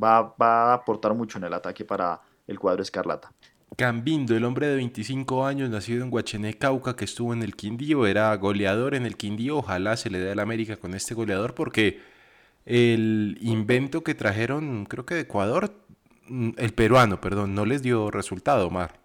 va, 0.00 0.34
a 0.38 0.74
aportar 0.74 1.14
mucho 1.14 1.38
en 1.38 1.44
el 1.44 1.54
ataque 1.54 1.84
para 1.84 2.20
el 2.46 2.58
cuadro 2.58 2.82
escarlata. 2.82 3.32
Cambindo, 3.76 4.36
el 4.36 4.44
hombre 4.44 4.66
de 4.66 4.76
25 4.76 5.46
años, 5.46 5.70
nacido 5.70 6.04
en 6.04 6.10
Guachené, 6.10 6.54
Cauca, 6.54 6.94
que 6.94 7.04
estuvo 7.04 7.32
en 7.32 7.42
el 7.42 7.56
Quindío, 7.56 8.06
era 8.06 8.34
goleador 8.36 8.94
en 8.94 9.06
el 9.06 9.16
Quindío. 9.16 9.58
Ojalá 9.58 9.96
se 9.96 10.10
le 10.10 10.18
dé 10.18 10.32
al 10.32 10.40
América 10.40 10.76
con 10.76 10.94
este 10.94 11.14
goleador, 11.14 11.54
porque 11.54 12.00
el 12.66 13.38
invento 13.40 14.02
que 14.02 14.14
trajeron, 14.14 14.84
creo 14.84 15.06
que 15.06 15.14
de 15.14 15.20
Ecuador, 15.22 15.72
mm, 16.28 16.50
el 16.58 16.74
peruano, 16.74 17.20
perdón, 17.20 17.54
no 17.54 17.64
les 17.64 17.82
dio 17.82 18.10
resultado, 18.10 18.66
Omar. 18.66 19.00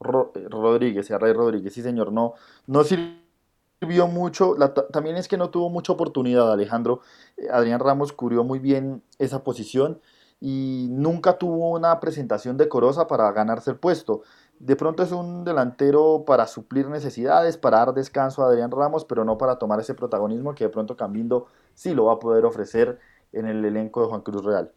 Rodríguez, 0.00 1.10
Array 1.10 1.32
Rodríguez, 1.32 1.72
sí 1.72 1.82
señor, 1.82 2.12
no, 2.12 2.34
no 2.66 2.84
sirvió 2.84 4.06
mucho, 4.06 4.54
también 4.92 5.16
es 5.16 5.28
que 5.28 5.36
no 5.36 5.50
tuvo 5.50 5.70
mucha 5.70 5.92
oportunidad 5.92 6.52
Alejandro. 6.52 7.00
Eh, 7.36 7.48
Adrián 7.50 7.80
Ramos 7.80 8.12
cubrió 8.12 8.44
muy 8.44 8.58
bien 8.58 9.02
esa 9.18 9.42
posición 9.42 10.00
y 10.46 10.88
nunca 10.90 11.38
tuvo 11.38 11.70
una 11.70 11.98
presentación 12.00 12.58
decorosa 12.58 13.06
para 13.06 13.32
ganarse 13.32 13.70
el 13.70 13.78
puesto. 13.78 14.24
De 14.58 14.76
pronto 14.76 15.02
es 15.02 15.10
un 15.10 15.42
delantero 15.42 16.24
para 16.26 16.46
suplir 16.46 16.86
necesidades, 16.90 17.56
para 17.56 17.78
dar 17.78 17.94
descanso 17.94 18.42
a 18.42 18.48
Adrián 18.48 18.70
Ramos, 18.70 19.06
pero 19.06 19.24
no 19.24 19.38
para 19.38 19.56
tomar 19.56 19.80
ese 19.80 19.94
protagonismo 19.94 20.54
que 20.54 20.64
de 20.64 20.68
pronto 20.68 20.98
Cambindo 20.98 21.46
sí 21.72 21.94
lo 21.94 22.04
va 22.04 22.12
a 22.12 22.18
poder 22.18 22.44
ofrecer 22.44 22.98
en 23.32 23.46
el 23.46 23.64
elenco 23.64 24.02
de 24.02 24.08
Juan 24.08 24.20
Cruz 24.20 24.44
Real. 24.44 24.70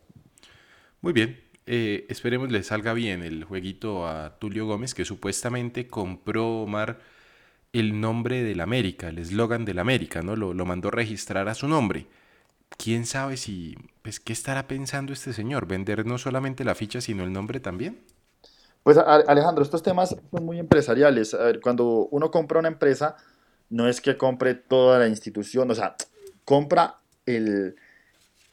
Muy 1.02 1.12
bien, 1.12 1.38
eh, 1.66 2.06
esperemos 2.08 2.50
le 2.50 2.64
salga 2.64 2.94
bien 2.94 3.22
el 3.22 3.44
jueguito 3.44 4.08
a 4.08 4.40
Tulio 4.40 4.68
Gómez, 4.68 4.94
que 4.94 5.04
supuestamente 5.04 5.90
compró 5.90 6.62
Omar 6.62 7.00
el 7.74 8.00
nombre 8.00 8.42
del 8.42 8.62
América, 8.62 9.10
el 9.10 9.18
eslogan 9.18 9.66
del 9.66 9.80
América, 9.80 10.22
¿no? 10.22 10.38
Lo, 10.38 10.54
lo 10.54 10.66
mandó 10.66 10.92
registrar 10.92 11.50
a 11.50 11.56
su 11.56 11.68
nombre. 11.68 12.08
¿Quién 12.76 13.06
sabe 13.06 13.38
si, 13.38 13.76
pues, 14.02 14.20
qué 14.20 14.34
estará 14.34 14.68
pensando 14.68 15.14
este 15.14 15.34
señor? 15.34 15.68
¿Vender 15.68 16.06
no 16.06 16.18
solamente 16.18 16.64
la 16.64 16.76
ficha, 16.76 17.02
sino 17.02 17.24
el 17.24 17.32
nombre 17.32 17.60
también? 17.60 18.00
Pues 18.84 18.98
Alejandro, 18.98 19.64
estos 19.64 19.84
temas 19.84 20.16
son 20.32 20.46
muy 20.46 20.60
empresariales. 20.60 21.34
A 21.34 21.44
ver, 21.44 21.60
cuando 21.60 22.08
uno 22.12 22.32
compra 22.32 22.60
una 22.60 22.70
empresa, 22.70 23.18
no 23.70 23.88
es 23.90 24.00
que 24.00 24.16
compre 24.16 24.56
toda 24.56 25.00
la 25.00 25.08
institución, 25.10 25.70
o 25.70 25.76
sea, 25.76 25.98
compra 26.46 26.96
el, 27.26 27.76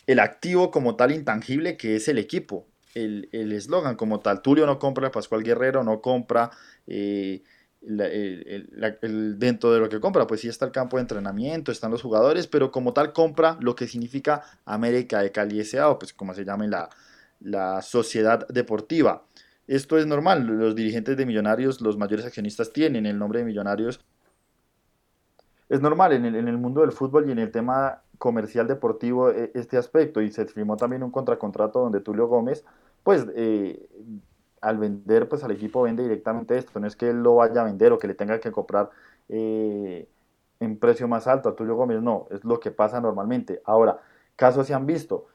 el 0.09 0.19
activo 0.19 0.73
como 0.73 0.97
tal 0.97 1.13
intangible 1.13 1.77
que 1.77 1.95
es 1.95 2.09
el 2.09 2.19
equipo, 2.19 2.67
el 2.97 3.53
eslogan 3.53 3.95
como 3.95 4.21
tal. 4.21 4.43
Tulio 4.43 4.67
no 4.67 4.81
compra 4.81 5.13
Pascual 5.13 5.45
Guerrero, 5.45 5.85
no 5.85 6.01
compra 6.01 6.51
eh, 6.89 7.45
el, 7.87 9.39
dentro 9.39 9.73
de 9.73 9.81
lo 9.81 9.89
que 9.89 10.01
compra, 10.01 10.27
pues 10.27 10.41
sí 10.41 10.49
está 10.49 10.67
el 10.67 10.73
campo 10.73 10.97
de 10.97 11.03
entrenamiento, 11.03 11.73
están 11.73 11.91
los 11.91 12.03
jugadores, 12.03 12.47
pero 12.47 12.71
como 12.71 12.93
tal 12.93 13.13
compra 13.13 13.57
lo 13.61 13.75
que 13.75 13.87
significa 13.87 14.43
América 14.65 15.21
de 15.21 15.33
Cali 15.33 15.61
S.A. 15.61 15.89
o 15.91 15.99
pues 15.99 16.13
como 16.13 16.35
se 16.35 16.45
llame 16.45 16.69
la, 16.69 16.89
la 17.41 17.83
sociedad 17.83 18.47
deportiva. 18.49 19.25
Esto 19.67 19.99
es 19.99 20.07
normal, 20.07 20.47
los 20.47 20.75
dirigentes 20.75 21.17
de 21.17 21.27
Millonarios, 21.27 21.81
los 21.81 21.97
mayores 21.97 22.27
accionistas 22.27 22.73
tienen 22.73 23.07
el 23.07 23.19
nombre 23.19 23.41
de 23.41 23.47
Millonarios. 23.47 24.05
Es 25.69 25.81
normal 25.81 26.13
en 26.13 26.27
el, 26.27 26.37
en 26.37 26.49
el 26.49 26.59
mundo 26.59 26.83
del 26.83 26.93
fútbol 26.93 27.29
y 27.29 27.33
en 27.33 27.39
el 27.39 27.51
tema 27.51 28.03
comercial 28.19 28.67
deportivo 28.67 29.31
eh, 29.31 29.51
este 29.55 29.77
aspecto 29.77 30.21
y 30.21 30.31
se 30.31 30.47
firmó 30.47 30.77
también 30.77 31.03
un 31.03 31.11
contracontrato 31.11 31.81
donde 31.81 32.01
Tulio 32.01 32.27
Gómez, 32.27 32.65
pues 33.03 33.27
eh, 33.35 33.89
al 34.65 34.79
vender, 34.79 35.29
pues 35.29 35.45
al 35.45 35.51
equipo 35.51 35.83
vende 35.83 36.03
directamente 36.03 36.57
esto, 36.57 36.81
no 36.81 36.87
es 36.87 36.97
que 36.97 37.11
él 37.11 37.23
lo 37.23 37.37
vaya 37.37 37.61
a 37.61 37.65
vender 37.65 37.93
o 37.93 37.99
que 37.99 38.09
le 38.09 38.15
tenga 38.15 38.41
que 38.41 38.51
comprar 38.51 38.91
eh, 39.29 40.09
en 40.59 40.79
precio 40.79 41.07
más 41.07 41.27
alto 41.27 41.51
a 41.51 41.55
Tulio 41.55 41.77
Gómez, 41.77 42.01
no, 42.01 42.27
es 42.31 42.45
lo 42.45 42.59
que 42.61 42.71
pasa 42.71 43.01
normalmente. 43.01 43.61
Ahora, 43.65 44.01
casos 44.37 44.67
se 44.67 44.75
han 44.75 44.87
visto. 44.87 45.27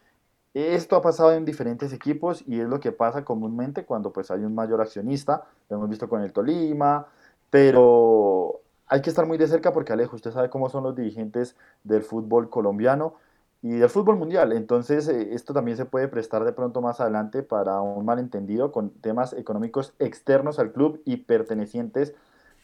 Esto 0.55 0.95
ha 0.95 1.01
pasado 1.03 1.31
en 1.33 1.45
diferentes 1.45 1.93
equipos 1.93 2.43
y 2.47 2.59
es 2.59 2.67
lo 2.67 2.79
que 2.79 2.91
pasa 2.91 3.23
comúnmente 3.23 3.85
cuando 3.85 4.11
pues 4.11 4.31
hay 4.31 4.39
un 4.43 4.55
mayor 4.55 4.81
accionista, 4.81 5.45
lo 5.69 5.77
hemos 5.77 5.89
visto 5.89 6.09
con 6.09 6.23
el 6.23 6.33
Tolima, 6.33 7.05
pero 7.51 8.61
hay 8.87 9.01
que 9.01 9.11
estar 9.11 9.27
muy 9.27 9.37
de 9.37 9.47
cerca 9.47 9.71
porque 9.71 9.93
Alejo, 9.93 10.15
usted 10.15 10.31
sabe 10.31 10.49
cómo 10.49 10.69
son 10.69 10.83
los 10.83 10.95
dirigentes 10.95 11.55
del 11.83 12.01
fútbol 12.01 12.49
colombiano 12.49 13.13
y 13.61 13.71
del 13.71 13.89
fútbol 13.89 14.17
mundial. 14.17 14.51
Entonces, 14.53 15.07
eh, 15.07 15.33
esto 15.33 15.53
también 15.53 15.77
se 15.77 15.85
puede 15.85 16.07
prestar 16.07 16.43
de 16.45 16.53
pronto 16.53 16.81
más 16.81 16.99
adelante 16.99 17.43
para 17.43 17.81
un 17.81 18.05
malentendido 18.05 18.71
con 18.71 18.89
temas 18.89 19.33
económicos 19.33 19.93
externos 19.99 20.59
al 20.59 20.71
club 20.71 21.01
y 21.05 21.17
pertenecientes 21.17 22.13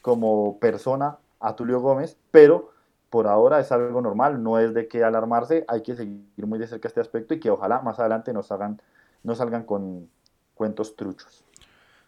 como 0.02 0.60
persona 0.60 1.18
a 1.40 1.56
Tulio 1.56 1.80
Gómez, 1.80 2.18
pero 2.32 2.72
por 3.10 3.28
ahora 3.28 3.60
es 3.60 3.72
algo 3.72 4.02
normal, 4.02 4.44
no 4.44 4.60
es 4.60 4.74
de 4.74 4.88
qué 4.88 5.04
alarmarse, 5.04 5.66
hay 5.68 5.82
que 5.84 5.96
seguir 5.96 6.46
muy 6.46 6.60
de 6.60 6.68
cerca 6.68 6.88
este 6.88 7.02
aspecto 7.02 7.34
y 7.34 7.40
que 7.40 7.50
ojalá 7.50 7.82
más 7.82 8.00
adelante 8.00 8.34
nos 8.34 8.52
hagan, 8.52 8.82
no 9.24 9.36
salgan 9.36 9.64
con 9.64 10.10
cuentos 10.54 10.96
truchos. 10.96 11.44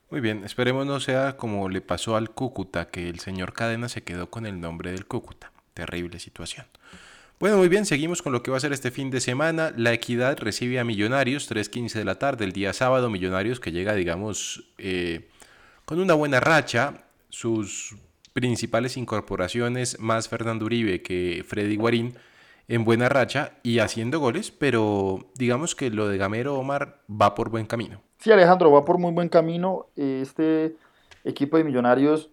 Muy 0.09 0.21
bien, 0.21 0.43
esperemos 0.43 0.85
no 0.85 0.99
sea 0.99 1.35
como 1.35 1.69
le 1.69 1.81
pasó 1.81 2.15
al 2.15 2.29
Cúcuta, 2.29 2.87
que 2.87 3.09
el 3.09 3.19
señor 3.19 3.53
Cadena 3.53 3.89
se 3.89 4.03
quedó 4.03 4.29
con 4.29 4.45
el 4.45 4.61
nombre 4.61 4.91
del 4.91 5.05
Cúcuta. 5.05 5.51
Terrible 5.73 6.19
situación. 6.19 6.65
Bueno, 7.39 7.57
muy 7.57 7.69
bien, 7.69 7.85
seguimos 7.85 8.23
con 8.23 8.33
lo 8.33 8.41
que 8.41 8.49
va 8.49 8.57
a 8.57 8.59
ser 8.59 8.73
este 8.73 8.89
fin 8.89 9.11
de 9.11 9.19
semana. 9.19 9.71
La 9.77 9.93
Equidad 9.93 10.39
recibe 10.39 10.79
a 10.79 10.83
Millonarios, 10.83 11.47
3.15 11.51 11.93
de 11.93 12.03
la 12.03 12.17
tarde, 12.17 12.45
el 12.45 12.51
día 12.51 12.73
sábado. 12.73 13.11
Millonarios 13.11 13.59
que 13.59 13.71
llega, 13.71 13.93
digamos, 13.93 14.73
eh, 14.79 15.29
con 15.85 15.99
una 15.99 16.15
buena 16.15 16.39
racha. 16.39 17.03
Sus 17.29 17.95
principales 18.33 18.97
incorporaciones, 18.97 19.99
más 19.99 20.27
Fernando 20.29 20.65
Uribe 20.65 21.03
que 21.03 21.45
Freddy 21.47 21.75
Guarín, 21.75 22.17
en 22.67 22.83
buena 22.83 23.07
racha 23.07 23.53
y 23.61 23.79
haciendo 23.79 24.19
goles, 24.19 24.49
pero 24.49 25.29
digamos 25.35 25.75
que 25.75 25.91
lo 25.91 26.07
de 26.07 26.17
Gamero 26.17 26.55
Omar 26.55 27.03
va 27.09 27.35
por 27.35 27.51
buen 27.51 27.67
camino. 27.67 28.01
Sí, 28.17 28.31
Alejandro, 28.31 28.71
va 28.71 28.83
por 28.83 28.97
muy 28.97 29.11
buen 29.11 29.29
camino. 29.29 29.85
Este 29.95 30.75
equipo 31.23 31.57
de 31.57 31.65
Millonarios 31.65 32.31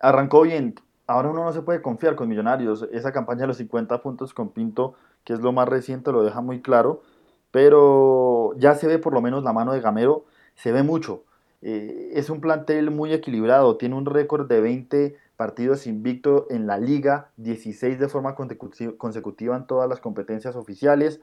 arrancó 0.00 0.42
bien. 0.42 0.74
Ahora 1.06 1.30
uno 1.30 1.44
no 1.44 1.52
se 1.52 1.62
puede 1.62 1.82
confiar 1.82 2.16
con 2.16 2.28
Millonarios. 2.28 2.88
Esa 2.92 3.12
campaña 3.12 3.42
de 3.42 3.48
los 3.48 3.56
50 3.58 4.02
puntos 4.02 4.34
con 4.34 4.50
Pinto, 4.50 4.94
que 5.24 5.32
es 5.32 5.40
lo 5.40 5.52
más 5.52 5.68
reciente, 5.68 6.12
lo 6.12 6.24
deja 6.24 6.40
muy 6.40 6.62
claro. 6.62 7.02
Pero 7.50 8.52
ya 8.58 8.74
se 8.74 8.86
ve 8.86 8.98
por 8.98 9.12
lo 9.12 9.20
menos 9.20 9.44
la 9.44 9.52
mano 9.52 9.72
de 9.72 9.80
Gamero, 9.80 10.24
se 10.54 10.72
ve 10.72 10.82
mucho. 10.82 11.24
Eh, 11.62 12.10
es 12.14 12.28
un 12.30 12.40
plantel 12.40 12.90
muy 12.90 13.12
equilibrado, 13.12 13.76
tiene 13.76 13.94
un 13.94 14.06
récord 14.06 14.46
de 14.48 14.60
20 14.60 15.16
partidos 15.36 15.86
invicto 15.86 16.46
en 16.50 16.66
la 16.66 16.78
liga, 16.78 17.30
16 17.36 17.98
de 17.98 18.08
forma 18.08 18.34
consecutiva 18.34 19.56
en 19.56 19.66
todas 19.66 19.88
las 19.88 20.00
competencias 20.00 20.56
oficiales 20.56 21.20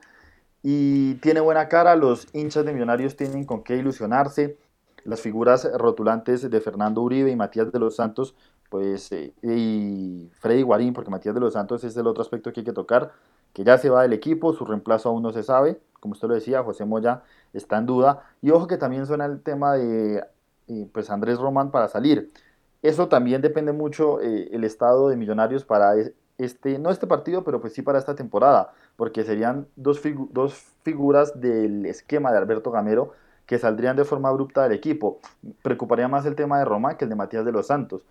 y 0.64 1.16
tiene 1.16 1.42
buena 1.42 1.68
cara, 1.68 1.96
los 1.96 2.28
hinchas 2.34 2.66
de 2.66 2.74
Millonarios 2.74 3.18
tienen 3.18 3.46
con 3.46 3.64
qué 3.64 3.76
ilusionarse, 3.76 4.58
las 5.04 5.20
figuras 5.20 5.70
rotulantes 5.78 6.50
de 6.50 6.62
Fernando 6.62 7.02
Uribe 7.02 7.30
y 7.30 7.36
Matías 7.36 7.72
de 7.72 7.80
los 7.80 7.98
Santos, 7.98 8.34
pues, 8.74 9.12
eh, 9.12 9.36
y 9.44 10.32
Freddy 10.40 10.64
Guarín, 10.64 10.96
porque 10.96 11.12
Matías 11.12 11.36
de 11.36 11.40
los 11.40 11.54
Santos 11.54 11.84
es 11.84 11.96
el 11.96 12.08
otro 12.08 12.24
aspecto 12.24 12.52
que 12.52 12.62
hay 12.62 12.64
que 12.64 12.74
tocar, 12.74 13.12
que 13.54 13.64
ya 13.64 13.78
se 13.78 13.92
va 13.92 14.02
del 14.02 14.14
equipo, 14.14 14.52
su 14.52 14.66
reemplazo 14.66 15.10
aún 15.10 15.22
no 15.22 15.32
se 15.32 15.44
sabe, 15.44 15.80
como 16.00 16.14
usted 16.14 16.28
lo 16.28 16.34
decía, 16.34 16.64
José 16.64 16.84
Moya 16.84 17.22
está 17.54 17.78
en 17.78 17.86
duda, 17.86 18.24
y 18.42 18.50
ojo 18.50 18.66
que 18.66 18.78
también 18.78 19.06
suena 19.06 19.26
el 19.26 19.44
tema 19.44 19.74
de 19.74 20.24
eh, 20.70 20.90
pues 20.92 21.12
Andrés 21.12 21.38
Román 21.38 21.70
para 21.70 21.88
salir. 21.88 22.34
Eso 22.82 23.10
también 23.10 23.44
depende 23.44 23.74
mucho 23.74 24.20
eh, 24.22 24.50
el 24.52 24.64
estado 24.64 25.08
de 25.08 25.18
Millonarios 25.18 25.66
para 25.66 25.94
este, 26.40 26.80
no 26.80 26.90
este 26.90 27.06
partido, 27.06 27.44
pero 27.44 27.62
pues 27.62 27.74
sí 27.74 27.84
para 27.84 28.00
esta 28.00 28.16
temporada, 28.16 28.74
porque 28.96 29.24
serían 29.24 29.68
dos, 29.76 30.02
dos 30.32 30.56
figuras 30.82 31.40
del 31.40 31.86
esquema 31.86 32.32
de 32.32 32.40
Alberto 32.40 32.72
Gamero 32.72 33.12
que 33.46 33.60
saldrían 33.60 33.96
de 33.96 34.04
forma 34.04 34.30
abrupta 34.30 34.64
del 34.64 34.72
equipo. 34.72 35.20
Preocuparía 35.62 36.08
más 36.08 36.26
el 36.26 36.34
tema 36.34 36.58
de 36.58 36.66
Roma 36.66 36.98
que 36.98 37.06
el 37.06 37.10
de 37.10 37.16
Matías 37.16 37.46
de 37.46 37.52
los 37.52 37.68
Santos. 37.68 38.04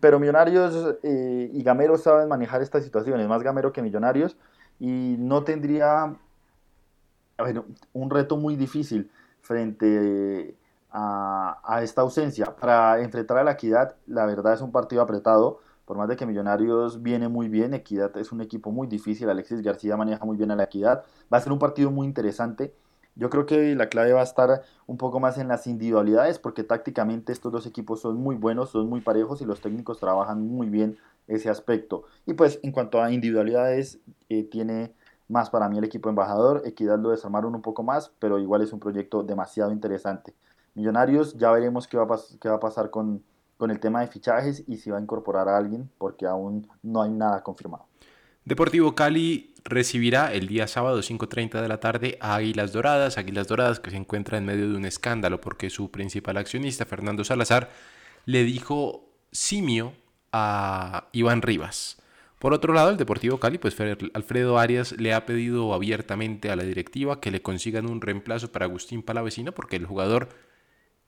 Pero 0.00 0.18
Millonarios 0.18 0.96
eh, 1.02 1.50
y 1.52 1.62
Gamero 1.62 1.98
saben 1.98 2.28
manejar 2.28 2.62
estas 2.62 2.84
situaciones, 2.84 3.28
más 3.28 3.42
Gamero 3.42 3.72
que 3.72 3.82
Millonarios, 3.82 4.36
y 4.78 5.16
no 5.18 5.44
tendría 5.44 6.16
un 7.92 8.10
reto 8.10 8.36
muy 8.36 8.56
difícil 8.56 9.10
frente 9.40 10.56
a, 10.90 11.60
a, 11.62 11.82
esta 11.82 12.00
ausencia. 12.00 12.56
Para 12.56 13.00
enfrentar 13.00 13.38
a 13.38 13.44
la 13.44 13.52
Equidad, 13.52 13.96
la 14.06 14.24
verdad 14.24 14.54
es 14.54 14.60
un 14.62 14.72
partido 14.72 15.02
apretado 15.02 15.60
por 15.86 15.96
más 15.96 16.08
de 16.08 16.16
que 16.16 16.26
Millonarios 16.26 17.00
viene 17.00 17.28
muy 17.28 17.48
bien, 17.48 17.72
Equidad 17.72 18.14
es 18.18 18.32
un 18.32 18.40
equipo 18.40 18.72
muy 18.72 18.88
difícil, 18.88 19.30
Alexis 19.30 19.62
García 19.62 19.96
maneja 19.96 20.24
muy 20.24 20.36
bien 20.36 20.50
a 20.50 20.56
la 20.56 20.64
Equidad, 20.64 21.04
va 21.32 21.38
a 21.38 21.40
ser 21.40 21.52
un 21.52 21.60
partido 21.60 21.92
muy 21.92 22.06
interesante. 22.06 22.74
Yo 23.16 23.30
creo 23.30 23.46
que 23.46 23.74
la 23.74 23.88
clave 23.88 24.12
va 24.12 24.20
a 24.20 24.24
estar 24.24 24.62
un 24.86 24.98
poco 24.98 25.20
más 25.20 25.38
en 25.38 25.48
las 25.48 25.66
individualidades, 25.66 26.38
porque 26.38 26.62
tácticamente 26.62 27.32
estos 27.32 27.50
dos 27.50 27.66
equipos 27.66 28.00
son 28.00 28.16
muy 28.18 28.36
buenos, 28.36 28.70
son 28.70 28.88
muy 28.88 29.00
parejos 29.00 29.40
y 29.40 29.46
los 29.46 29.60
técnicos 29.60 29.98
trabajan 29.98 30.46
muy 30.46 30.68
bien 30.68 30.98
ese 31.26 31.48
aspecto. 31.48 32.04
Y 32.26 32.34
pues 32.34 32.60
en 32.62 32.72
cuanto 32.72 33.02
a 33.02 33.10
individualidades, 33.10 34.00
eh, 34.28 34.44
tiene 34.44 34.94
más 35.28 35.50
para 35.50 35.68
mí 35.68 35.78
el 35.78 35.84
equipo 35.84 36.08
embajador, 36.08 36.62
Equidad 36.66 36.98
lo 36.98 37.10
desarmaron 37.10 37.54
un 37.54 37.62
poco 37.62 37.82
más, 37.82 38.12
pero 38.18 38.38
igual 38.38 38.62
es 38.62 38.72
un 38.72 38.80
proyecto 38.80 39.22
demasiado 39.22 39.72
interesante. 39.72 40.34
Millonarios, 40.74 41.36
ya 41.36 41.50
veremos 41.50 41.88
qué 41.88 41.96
va 41.96 42.06
qué 42.38 42.48
va 42.48 42.56
a 42.56 42.60
pasar 42.60 42.90
con, 42.90 43.24
con 43.56 43.70
el 43.70 43.80
tema 43.80 44.02
de 44.02 44.08
fichajes 44.08 44.62
y 44.66 44.76
si 44.76 44.90
va 44.90 44.98
a 44.98 45.00
incorporar 45.00 45.48
a 45.48 45.56
alguien 45.56 45.90
porque 45.98 46.26
aún 46.26 46.68
no 46.82 47.02
hay 47.02 47.10
nada 47.10 47.42
confirmado. 47.42 47.86
Deportivo 48.44 48.94
Cali 48.94 49.54
recibirá 49.66 50.32
el 50.32 50.46
día 50.46 50.68
sábado 50.68 51.00
5.30 51.00 51.60
de 51.60 51.68
la 51.68 51.80
tarde 51.80 52.16
a 52.20 52.36
Águilas 52.36 52.72
Doradas, 52.72 53.18
Águilas 53.18 53.48
Doradas 53.48 53.80
que 53.80 53.90
se 53.90 53.96
encuentra 53.96 54.38
en 54.38 54.46
medio 54.46 54.70
de 54.70 54.76
un 54.76 54.84
escándalo 54.84 55.40
porque 55.40 55.70
su 55.70 55.90
principal 55.90 56.36
accionista, 56.36 56.86
Fernando 56.86 57.24
Salazar, 57.24 57.70
le 58.24 58.44
dijo 58.44 59.10
simio 59.32 59.92
a 60.32 61.08
Iván 61.12 61.42
Rivas. 61.42 62.00
Por 62.38 62.52
otro 62.52 62.72
lado, 62.74 62.90
el 62.90 62.96
Deportivo 62.96 63.40
Cali, 63.40 63.58
pues 63.58 63.76
Alfredo 64.14 64.58
Arias 64.58 64.92
le 64.92 65.14
ha 65.14 65.26
pedido 65.26 65.72
abiertamente 65.74 66.50
a 66.50 66.56
la 66.56 66.64
directiva 66.64 67.20
que 67.20 67.30
le 67.30 67.42
consigan 67.42 67.90
un 67.90 68.00
reemplazo 68.00 68.52
para 68.52 68.66
Agustín 68.66 69.02
Palavecino 69.02 69.52
porque 69.52 69.76
el 69.76 69.86
jugador 69.86 70.28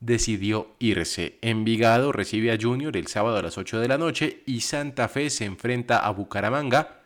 decidió 0.01 0.75
irse. 0.79 1.39
Envigado 1.43 2.13
recibe 2.13 2.51
a 2.51 2.59
Junior 2.61 2.97
el 2.97 3.09
sábado 3.09 3.37
a 3.37 3.43
las 3.43 3.59
8 3.59 3.79
de 3.79 3.89
la 3.89 3.99
noche 3.99 4.43
y 4.47 4.63
Santa 4.63 5.09
Fe 5.09 5.31
se 5.31 5.45
enfrenta 5.45 5.99
a 5.99 6.11
Bucaramanga 6.11 6.98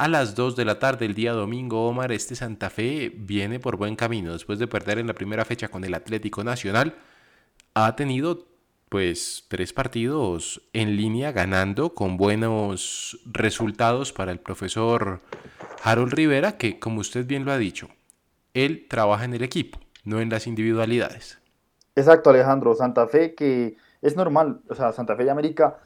a 0.00 0.08
las 0.08 0.34
2 0.34 0.56
de 0.56 0.64
la 0.64 0.78
tarde 0.78 1.04
el 1.04 1.12
día 1.12 1.34
domingo. 1.34 1.86
Omar, 1.86 2.10
este 2.10 2.34
Santa 2.34 2.70
Fe 2.70 3.12
viene 3.14 3.60
por 3.60 3.76
buen 3.76 3.96
camino. 3.96 4.32
Después 4.32 4.58
de 4.58 4.66
perder 4.66 4.96
en 4.96 5.06
la 5.06 5.12
primera 5.12 5.44
fecha 5.44 5.68
con 5.68 5.84
el 5.84 5.92
Atlético 5.92 6.42
Nacional, 6.42 6.94
ha 7.74 7.94
tenido 7.96 8.46
pues 8.88 9.44
tres 9.48 9.74
partidos 9.74 10.62
en 10.72 10.96
línea 10.96 11.32
ganando 11.32 11.94
con 11.94 12.16
buenos 12.16 13.20
resultados 13.26 14.14
para 14.14 14.32
el 14.32 14.40
profesor 14.40 15.20
Harold 15.84 16.14
Rivera, 16.14 16.56
que 16.56 16.78
como 16.80 17.00
usted 17.00 17.26
bien 17.26 17.44
lo 17.44 17.52
ha 17.52 17.58
dicho, 17.58 17.90
él 18.54 18.86
trabaja 18.88 19.26
en 19.26 19.34
el 19.34 19.42
equipo, 19.42 19.80
no 20.04 20.22
en 20.22 20.30
las 20.30 20.46
individualidades. 20.46 21.42
Exacto, 21.94 22.30
Alejandro. 22.30 22.74
Santa 22.74 23.06
Fe, 23.06 23.34
que 23.34 23.76
es 24.00 24.16
normal, 24.16 24.62
o 24.70 24.74
sea, 24.74 24.92
Santa 24.92 25.14
Fe 25.14 25.24
y 25.24 25.28
América 25.28 25.78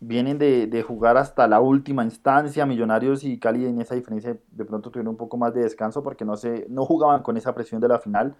vienen 0.00 0.38
de, 0.38 0.84
jugar 0.86 1.16
hasta 1.16 1.48
la 1.48 1.60
última 1.60 2.04
instancia. 2.04 2.66
Millonarios 2.66 3.24
y 3.24 3.38
Cali 3.38 3.66
en 3.66 3.80
esa 3.80 3.94
diferencia 3.94 4.38
de 4.50 4.64
pronto 4.64 4.90
tuvieron 4.90 5.12
un 5.12 5.16
poco 5.16 5.36
más 5.36 5.54
de 5.54 5.62
descanso 5.62 6.02
porque 6.02 6.24
no, 6.24 6.36
se, 6.36 6.66
no 6.68 6.84
jugaban 6.84 7.22
con 7.22 7.36
esa 7.36 7.54
presión 7.54 7.80
de 7.80 7.88
la 7.88 7.98
final. 7.98 8.34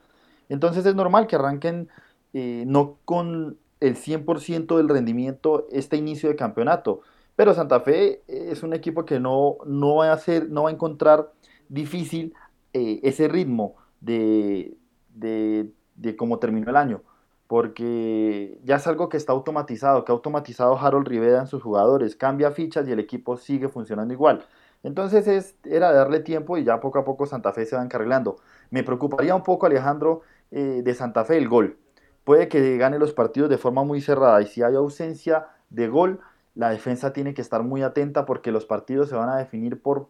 Entonces 0.49 0.87
es 0.87 0.95
normal 0.95 1.27
que 1.27 1.37
arranquen 1.37 1.89
eh, 2.33 2.65
no 2.67 2.99
con 3.05 3.59
el 3.81 3.97
100% 3.97 4.77
del 4.77 4.89
rendimiento 4.89 5.67
este 5.71 5.97
inicio 5.97 6.29
de 6.29 6.37
campeonato. 6.37 7.01
Pero 7.37 7.55
Santa 7.55 7.81
Fe 7.81 8.23
es 8.27 8.63
un 8.63 8.75
equipo 8.75 9.05
que 9.05 9.21
no, 9.21 9.59
no, 9.65 9.97
va, 9.97 10.11
a 10.11 10.13
hacer, 10.13 10.51
no 10.51 10.65
va 10.65 10.71
a 10.71 10.73
encontrar 10.73 11.33
difícil 11.69 12.35
eh, 12.73 13.01
ese 13.03 13.29
ritmo 13.29 13.77
de, 14.01 14.77
de, 15.15 15.71
de 15.95 16.17
cómo 16.17 16.39
terminó 16.39 16.71
el 16.71 16.77
año 16.77 17.03
porque 17.49 18.61
ya 18.65 18.77
es 18.77 18.87
algo 18.87 19.09
que 19.09 19.17
está 19.17 19.33
automatizado, 19.33 20.05
que 20.05 20.13
ha 20.13 20.15
automatizado 20.15 20.79
Harold 20.79 21.09
Rivera 21.09 21.41
en 21.41 21.47
sus 21.47 21.63
jugadores, 21.63 22.15
cambia 22.15 22.53
fichas 22.53 22.87
y 22.87 22.93
el 22.93 23.01
equipo 23.01 23.37
sigue 23.39 23.69
funcionando 23.69 24.15
igual. 24.15 24.45
Entonces 24.83 25.27
es, 25.27 25.57
era 25.65 25.91
darle 25.93 26.21
tiempo 26.21 26.59
y 26.59 26.65
ya 26.65 26.79
poco 26.79 26.99
a 26.99 27.05
poco 27.05 27.27
Santa 27.27 27.53
Fe 27.53 27.67
se 27.67 27.75
va 27.75 27.83
encarrilando. 27.83 28.37
Me 28.71 28.85
preocuparía 28.85 29.35
un 29.35 29.43
poco, 29.43 29.67
Alejandro, 29.67 30.21
eh, 30.51 30.83
de 30.85 30.95
Santa 30.95 31.25
Fe 31.25 31.39
el 31.39 31.49
gol. 31.49 31.79
Puede 32.25 32.49
que 32.49 32.77
gane 32.77 32.99
los 32.99 33.15
partidos 33.15 33.49
de 33.49 33.59
forma 33.59 33.83
muy 33.83 34.03
cerrada 34.03 34.41
y 34.43 34.47
si 34.47 34.63
hay 34.63 34.75
ausencia 34.75 35.49
de 35.71 35.89
gol, 35.89 36.21
la 36.55 36.71
defensa 36.71 37.15
tiene 37.15 37.33
que 37.33 37.41
estar 37.41 37.63
muy 37.63 37.83
atenta 37.83 38.27
porque 38.27 38.53
los 38.53 38.67
partidos 38.67 39.09
se 39.09 39.17
van 39.17 39.31
a 39.31 39.39
definir 39.39 39.81
por 39.81 40.09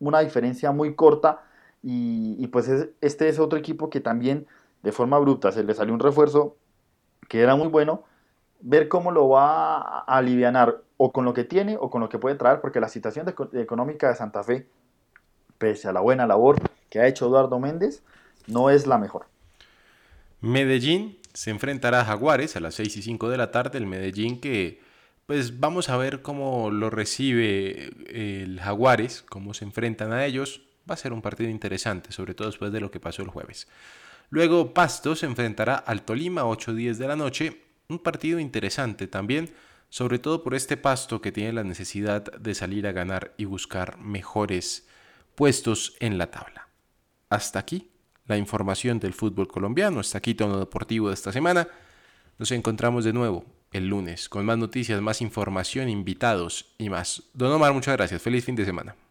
una 0.00 0.20
diferencia 0.20 0.70
muy 0.70 0.94
corta 0.94 1.42
y, 1.82 2.46
pues 2.48 2.68
este 3.00 3.28
es 3.28 3.38
otro 3.38 3.58
equipo 3.58 3.90
que 3.90 4.00
también 4.00 4.46
de 4.82 4.92
forma 4.92 5.16
abrupta 5.16 5.52
se 5.52 5.64
le 5.64 5.74
salió 5.74 5.94
un 5.94 6.00
refuerzo 6.00 6.56
que 7.28 7.40
era 7.40 7.56
muy 7.56 7.68
bueno, 7.68 8.04
ver 8.60 8.88
cómo 8.88 9.10
lo 9.10 9.28
va 9.28 9.76
a 9.76 10.00
aliviar 10.06 10.82
o 10.96 11.12
con 11.12 11.24
lo 11.24 11.34
que 11.34 11.44
tiene 11.44 11.76
o 11.78 11.90
con 11.90 12.00
lo 12.00 12.08
que 12.08 12.18
puede 12.18 12.36
traer, 12.36 12.60
porque 12.60 12.80
la 12.80 12.88
situación 12.88 13.26
económica 13.52 14.08
de 14.08 14.16
Santa 14.16 14.42
Fe, 14.42 14.66
pese 15.58 15.88
a 15.88 15.92
la 15.92 16.00
buena 16.00 16.26
labor 16.26 16.56
que 16.88 17.00
ha 17.00 17.06
hecho 17.06 17.26
Eduardo 17.26 17.58
Méndez, 17.58 18.02
no 18.46 18.70
es 18.70 18.86
la 18.86 18.98
mejor. 18.98 19.26
Medellín 20.40 21.18
se 21.32 21.50
enfrentará 21.50 22.00
a 22.00 22.04
Jaguares 22.04 22.56
a 22.56 22.60
las 22.60 22.74
6 22.74 22.96
y 22.96 23.02
5 23.02 23.28
de 23.28 23.36
la 23.36 23.50
tarde, 23.50 23.78
el 23.78 23.86
Medellín 23.86 24.40
que 24.40 24.80
pues 25.26 25.58
vamos 25.58 25.88
a 25.88 25.96
ver 25.96 26.20
cómo 26.20 26.70
lo 26.70 26.90
recibe 26.90 27.90
el 28.08 28.60
Jaguares, 28.60 29.22
cómo 29.22 29.54
se 29.54 29.64
enfrentan 29.64 30.12
a 30.12 30.26
ellos. 30.26 30.62
Va 30.88 30.94
a 30.94 30.98
ser 30.98 31.14
un 31.14 31.22
partido 31.22 31.48
interesante, 31.48 32.12
sobre 32.12 32.34
todo 32.34 32.48
después 32.48 32.72
de 32.72 32.80
lo 32.80 32.90
que 32.90 33.00
pasó 33.00 33.22
el 33.22 33.28
jueves. 33.28 33.66
Luego 34.30 34.74
Pasto 34.74 35.14
se 35.14 35.26
enfrentará 35.26 35.76
al 35.76 36.02
Tolima 36.02 36.44
8 36.44 36.74
10 36.74 36.98
de 36.98 37.08
la 37.08 37.16
noche, 37.16 37.62
un 37.88 37.98
partido 37.98 38.38
interesante 38.38 39.06
también, 39.06 39.52
sobre 39.88 40.18
todo 40.18 40.42
por 40.42 40.54
este 40.54 40.76
Pasto 40.76 41.20
que 41.20 41.32
tiene 41.32 41.52
la 41.52 41.64
necesidad 41.64 42.22
de 42.22 42.54
salir 42.54 42.86
a 42.86 42.92
ganar 42.92 43.34
y 43.36 43.44
buscar 43.44 43.98
mejores 43.98 44.88
puestos 45.34 45.96
en 46.00 46.18
la 46.18 46.30
tabla. 46.30 46.68
Hasta 47.28 47.58
aquí 47.58 47.90
la 48.26 48.36
información 48.36 48.98
del 48.98 49.12
fútbol 49.12 49.48
colombiano, 49.48 50.00
hasta 50.00 50.18
aquí 50.18 50.34
todo 50.34 50.58
deportivo 50.58 51.08
de 51.08 51.14
esta 51.14 51.32
semana. 51.32 51.68
Nos 52.38 52.50
encontramos 52.50 53.04
de 53.04 53.12
nuevo 53.12 53.44
el 53.70 53.88
lunes 53.88 54.28
con 54.28 54.46
más 54.46 54.56
noticias, 54.56 55.00
más 55.00 55.20
información, 55.20 55.88
invitados 55.88 56.74
y 56.78 56.88
más. 56.88 57.24
Don 57.34 57.52
Omar, 57.52 57.72
muchas 57.72 57.96
gracias. 57.96 58.22
Feliz 58.22 58.44
fin 58.44 58.56
de 58.56 58.64
semana. 58.64 59.03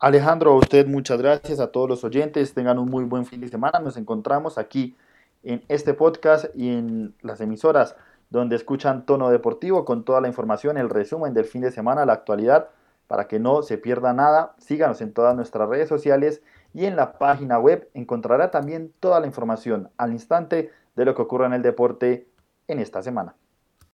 Alejandro, 0.00 0.52
a 0.52 0.54
usted 0.54 0.86
muchas 0.86 1.20
gracias, 1.20 1.58
a 1.58 1.72
todos 1.72 1.88
los 1.88 2.04
oyentes, 2.04 2.54
tengan 2.54 2.78
un 2.78 2.88
muy 2.88 3.02
buen 3.02 3.26
fin 3.26 3.40
de 3.40 3.48
semana. 3.48 3.80
Nos 3.80 3.96
encontramos 3.96 4.56
aquí 4.56 4.96
en 5.42 5.64
este 5.66 5.92
podcast 5.92 6.46
y 6.54 6.68
en 6.68 7.16
las 7.20 7.40
emisoras 7.40 7.96
donde 8.30 8.54
escuchan 8.54 9.06
Tono 9.06 9.28
Deportivo 9.28 9.84
con 9.84 10.04
toda 10.04 10.20
la 10.20 10.28
información, 10.28 10.78
el 10.78 10.88
resumen 10.88 11.34
del 11.34 11.46
fin 11.46 11.62
de 11.62 11.72
semana, 11.72 12.06
la 12.06 12.12
actualidad, 12.12 12.68
para 13.08 13.26
que 13.26 13.40
no 13.40 13.62
se 13.64 13.76
pierda 13.76 14.12
nada. 14.12 14.54
Síganos 14.58 15.00
en 15.00 15.12
todas 15.12 15.34
nuestras 15.34 15.68
redes 15.68 15.88
sociales 15.88 16.42
y 16.72 16.84
en 16.84 16.94
la 16.94 17.18
página 17.18 17.58
web 17.58 17.90
encontrará 17.92 18.52
también 18.52 18.92
toda 19.00 19.18
la 19.18 19.26
información 19.26 19.90
al 19.96 20.12
instante 20.12 20.70
de 20.94 21.04
lo 21.06 21.16
que 21.16 21.22
ocurre 21.22 21.46
en 21.46 21.54
el 21.54 21.62
deporte 21.62 22.28
en 22.68 22.78
esta 22.78 23.02
semana. 23.02 23.34